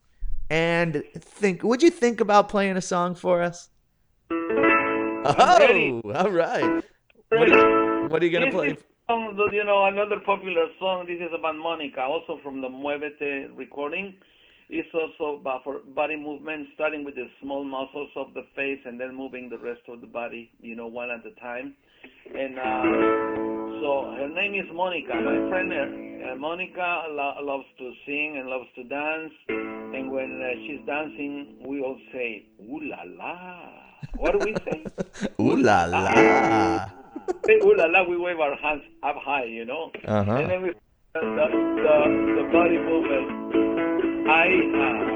And 0.52 1.04
think 1.16 1.64
would 1.64 1.82
you 1.82 1.90
think 1.90 2.20
about 2.20 2.50
playing 2.50 2.78
a 2.78 2.82
song 2.82 3.16
for 3.16 3.42
us 3.42 3.70
Oh, 5.24 6.02
all 6.16 6.32
right. 6.32 6.84
What 7.30 7.52
are, 7.52 8.08
what 8.10 8.24
are 8.24 8.26
you 8.26 8.32
gonna 8.32 8.52
play? 8.52 8.76
song, 9.08 9.38
you 9.54 9.64
know, 9.64 9.86
another 9.86 10.20
popular 10.26 10.66
song. 10.80 11.06
This 11.06 11.20
is 11.20 11.32
about 11.38 11.56
Monica, 11.56 12.02
also 12.02 12.40
from 12.44 12.62
the 12.62 12.68
Muévete 12.68 13.56
recording. 13.56 14.16
It's 14.70 14.90
also 14.94 15.40
about 15.40 15.64
for 15.64 15.80
body 15.94 16.16
movement, 16.16 16.70
starting 16.76 17.04
with 17.04 17.16
the 17.16 17.28
small 17.42 17.64
muscles 17.64 18.10
of 18.16 18.34
the 18.34 18.44
face 18.56 18.80
and 18.86 19.00
then 19.00 19.16
moving 19.16 19.50
the 19.50 19.58
rest 19.58 19.82
of 19.90 20.02
the 20.02 20.08
body, 20.08 20.50
you 20.60 20.76
know, 20.76 20.88
one 20.88 21.12
at 21.12 21.26
a 21.26 21.40
time. 21.40 21.76
And 22.34 22.58
uh, 22.58 23.51
so 23.82 24.14
her 24.16 24.30
name 24.30 24.54
is 24.54 24.70
Monica. 24.74 25.16
My 25.16 25.50
friend 25.50 25.74
uh, 25.74 26.36
Monica 26.36 27.04
lo- 27.10 27.42
loves 27.42 27.66
to 27.80 27.92
sing 28.06 28.38
and 28.38 28.48
loves 28.48 28.70
to 28.76 28.84
dance. 28.84 29.34
And 29.50 30.12
when 30.12 30.40
uh, 30.40 30.54
she's 30.64 30.86
dancing, 30.86 31.58
we 31.66 31.82
all 31.82 31.98
say, 32.14 32.46
"Ooh 32.62 32.80
la 32.80 33.02
la." 33.18 33.60
What 34.16 34.34
do 34.34 34.40
we 34.46 34.54
say? 34.66 34.86
Ooh 35.42 35.58
la 35.58 35.86
la. 35.86 36.86
say 37.46 37.58
ooh 37.66 37.76
la 37.76 37.86
la, 37.86 38.08
we 38.08 38.18
wave 38.18 38.40
our 38.40 38.56
hands 38.56 38.84
up 39.04 39.16
high, 39.18 39.46
you 39.46 39.66
know. 39.66 39.92
Uh 40.06 40.24
huh. 40.24 40.32
And 40.32 40.50
then 40.50 40.62
we 40.62 40.70
the 41.14 41.20
the, 41.20 41.48
the, 41.84 41.98
the 42.38 42.46
body 42.54 42.78
movement. 42.78 43.28
I 44.30 44.46
have 44.78 45.12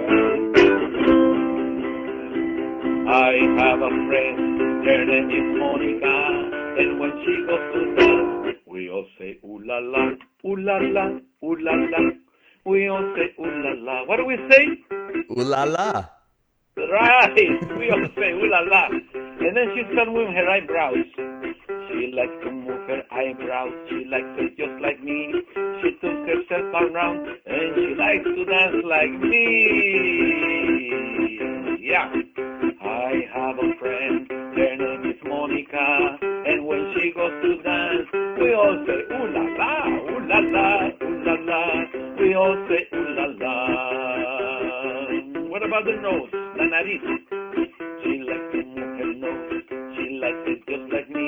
I 3.08 3.34
have 3.58 3.80
a 3.80 3.90
friend, 4.10 4.38
her 4.86 5.06
name 5.06 5.30
is 5.30 5.60
Monica, 5.60 6.18
and 6.82 7.00
when 7.00 7.12
she 7.24 7.34
goes 7.48 7.64
to 7.74 7.96
dance, 7.96 8.35
we 8.76 8.90
all 8.90 9.08
say 9.18 9.40
ooh 9.46 9.60
la 9.64 9.80
la, 9.80 10.12
ooh 10.46 10.58
la 10.58 10.78
la, 10.96 11.06
ooh 11.46 11.56
la 11.56 11.72
la. 11.72 12.00
We 12.66 12.90
all 12.90 13.14
say 13.16 13.32
ooh 13.40 13.48
la 13.64 13.72
la. 13.88 14.04
What 14.06 14.18
do 14.18 14.26
we 14.26 14.36
say? 14.52 14.66
Ooh 15.32 15.44
la 15.44 15.64
la. 15.64 16.06
Right. 16.76 17.38
We 17.80 17.90
all 17.90 18.06
say 18.18 18.34
ooh 18.34 18.50
la 18.52 18.60
la. 18.68 18.90
And 18.90 19.56
then 19.56 19.72
she 19.74 19.84
starts 19.94 20.12
moving 20.12 20.36
her 20.36 20.50
eyebrows. 20.50 21.08
She 21.88 22.12
likes 22.12 22.36
to 22.44 22.52
move 22.52 22.84
her 22.92 23.04
eyebrows. 23.12 23.72
She 23.88 24.04
likes 24.12 24.36
it 24.44 24.58
just 24.58 24.76
like 24.84 25.00
me. 25.02 25.32
She 25.82 25.96
took 26.04 26.20
herself 26.28 26.68
around 26.76 27.28
and 27.46 27.76
she 27.80 27.96
likes 27.96 28.28
to 28.28 28.44
dance 28.44 28.84
like 28.84 29.16
me. 29.24 29.48
Yeah. 31.80 32.12
I 32.84 33.24
have 33.34 33.56
a 33.56 33.72
friend. 33.80 34.28
Her 34.30 34.76
name 34.76 35.12
is 35.12 35.22
Monica. 35.24 36.20
And 36.22 36.66
when 36.66 36.85
Ooh 42.46 42.52
la 43.18 43.26
la. 43.42 43.54
What 45.50 45.64
about 45.66 45.84
the 45.86 45.94
nose? 45.98 46.30
La 46.58 46.66
nariz. 46.74 47.02
She 48.04 48.12
likes 48.22 48.48
to 48.54 48.60
move 48.70 48.92
her 49.00 49.14
nose. 49.18 49.64
She 49.96 50.06
likes 50.22 50.46
it 50.54 50.60
just 50.70 50.86
like 50.94 51.10
me. 51.10 51.28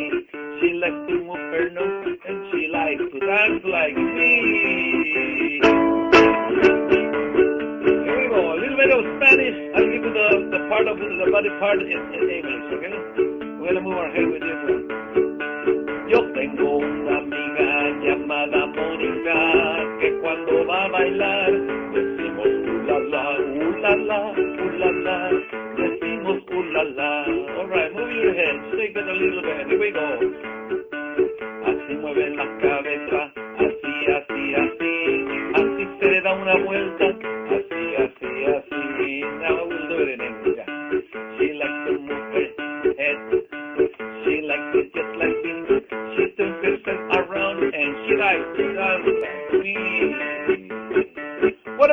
She 0.61 0.69
likes 0.77 1.01
to 1.09 1.15
move 1.25 1.43
her 1.55 1.69
nose 1.71 2.19
and 2.21 2.37
she 2.51 2.67
likes 2.69 3.01
to 3.01 3.19
dance 3.19 3.63
like 3.65 3.97
me. 3.97 4.31
Here 8.05 8.17
we 8.21 8.25
go. 8.29 8.53
A 8.53 8.57
little 8.61 8.77
bit 8.77 8.91
of 8.93 9.01
Spanish. 9.17 9.57
I'll 9.73 9.89
give 9.89 10.03
you 10.05 10.13
the, 10.13 10.27
the 10.53 10.59
part 10.69 10.85
of 10.87 10.97
the, 10.99 11.07
the 11.25 11.31
body 11.31 11.49
part 11.57 11.81
in, 11.81 11.97
in 12.13 12.46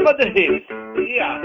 Hips? 0.05 0.67
Yeah, 1.09 1.41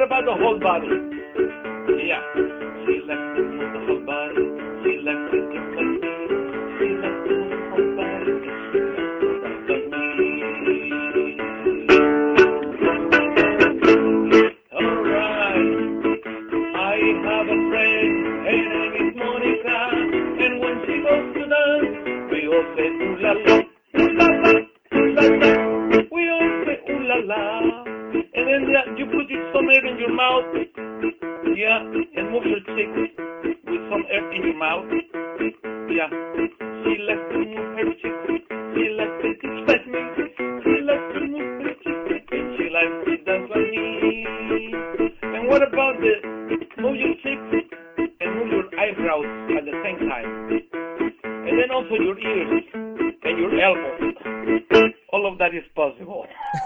What 0.00 0.06
about 0.06 0.24
the 0.24 0.32
whole 0.32 0.58
body? 0.58 0.88
Yeah. 2.08 2.24
She 2.88 3.04
likes 3.04 3.20
to 3.36 3.49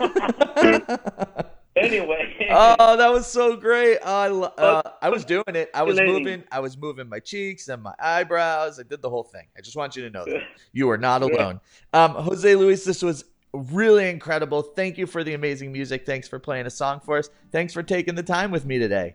anyway. 1.77 2.49
Oh, 2.51 2.97
that 2.97 3.13
was 3.13 3.27
so 3.27 3.57
great. 3.57 3.99
Oh, 4.05 4.53
I, 4.57 4.63
uh, 4.63 4.83
I 5.03 5.09
was 5.09 5.25
doing 5.25 5.45
it. 5.49 5.71
I 5.75 5.83
was 5.83 5.99
moving. 6.01 6.45
I 6.51 6.61
was 6.61 6.77
moving 6.77 7.09
my 7.09 7.21
cheeks 7.21 7.69
and 7.69 7.83
my 7.83 7.95
eyebrows. 7.99 8.79
I 8.79 8.85
did 8.85 9.03
the 9.03 9.11
whole 9.11 9.23
thing. 9.23 9.47
I 9.57 9.61
just 9.61 9.77
want 9.77 9.97
you 9.97 10.03
to 10.05 10.11
know 10.11 10.25
that 10.25 10.43
you 10.73 10.89
are 10.91 10.99
not 10.99 11.23
alone. 11.23 11.61
Um, 11.93 12.15
Jose 12.15 12.55
Luis, 12.55 12.85
this 12.85 13.03
was 13.03 13.25
really 13.53 14.09
incredible. 14.09 14.63
Thank 14.63 14.99
you 14.99 15.07
for 15.07 15.25
the 15.25 15.35
amazing 15.35 15.73
music. 15.73 16.07
Thanks 16.07 16.29
for 16.29 16.39
playing 16.39 16.67
a 16.67 16.71
song 16.71 17.01
for 17.01 17.19
us. 17.19 17.31
Thanks 17.53 17.73
for 17.73 17.83
taking 17.83 18.15
the 18.15 18.23
time 18.23 18.51
with 18.51 18.67
me 18.67 18.79
today. 18.79 19.15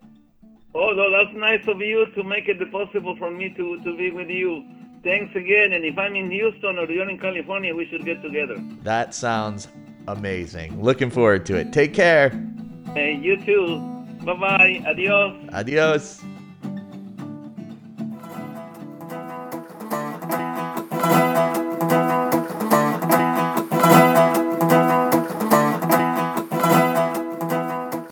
Oh, 0.75 0.91
no, 0.91 1.11
that's 1.11 1.35
nice 1.35 1.67
of 1.67 1.81
you 1.81 2.05
to 2.13 2.23
make 2.23 2.47
it 2.47 2.59
possible 2.71 3.15
for 3.17 3.31
me 3.31 3.49
to, 3.57 3.83
to 3.83 3.97
be 3.97 4.11
with 4.11 4.29
you. 4.29 4.63
Thanks 5.03 5.35
again. 5.35 5.73
And 5.73 5.83
if 5.83 5.97
I'm 5.97 6.15
in 6.15 6.29
Houston 6.29 6.77
or 6.77 6.89
you're 6.89 7.09
in 7.09 7.17
California, 7.17 7.73
we 7.73 7.87
should 7.87 8.05
get 8.05 8.21
together. 8.21 8.55
That 8.83 9.15
sounds 9.15 9.67
amazing. 10.09 10.81
Looking 10.81 11.09
forward 11.09 11.45
to 11.47 11.55
it. 11.55 11.71
Take 11.71 11.93
care. 11.93 12.29
Hey, 12.93 13.13
you 13.13 13.37
too. 13.37 13.79
Bye 14.23 14.33
bye. 14.33 14.83
Adios. 14.87 15.35
Adios. 15.53 16.21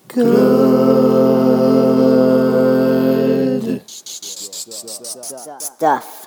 Good 0.08 0.24
stuff. 5.60 6.27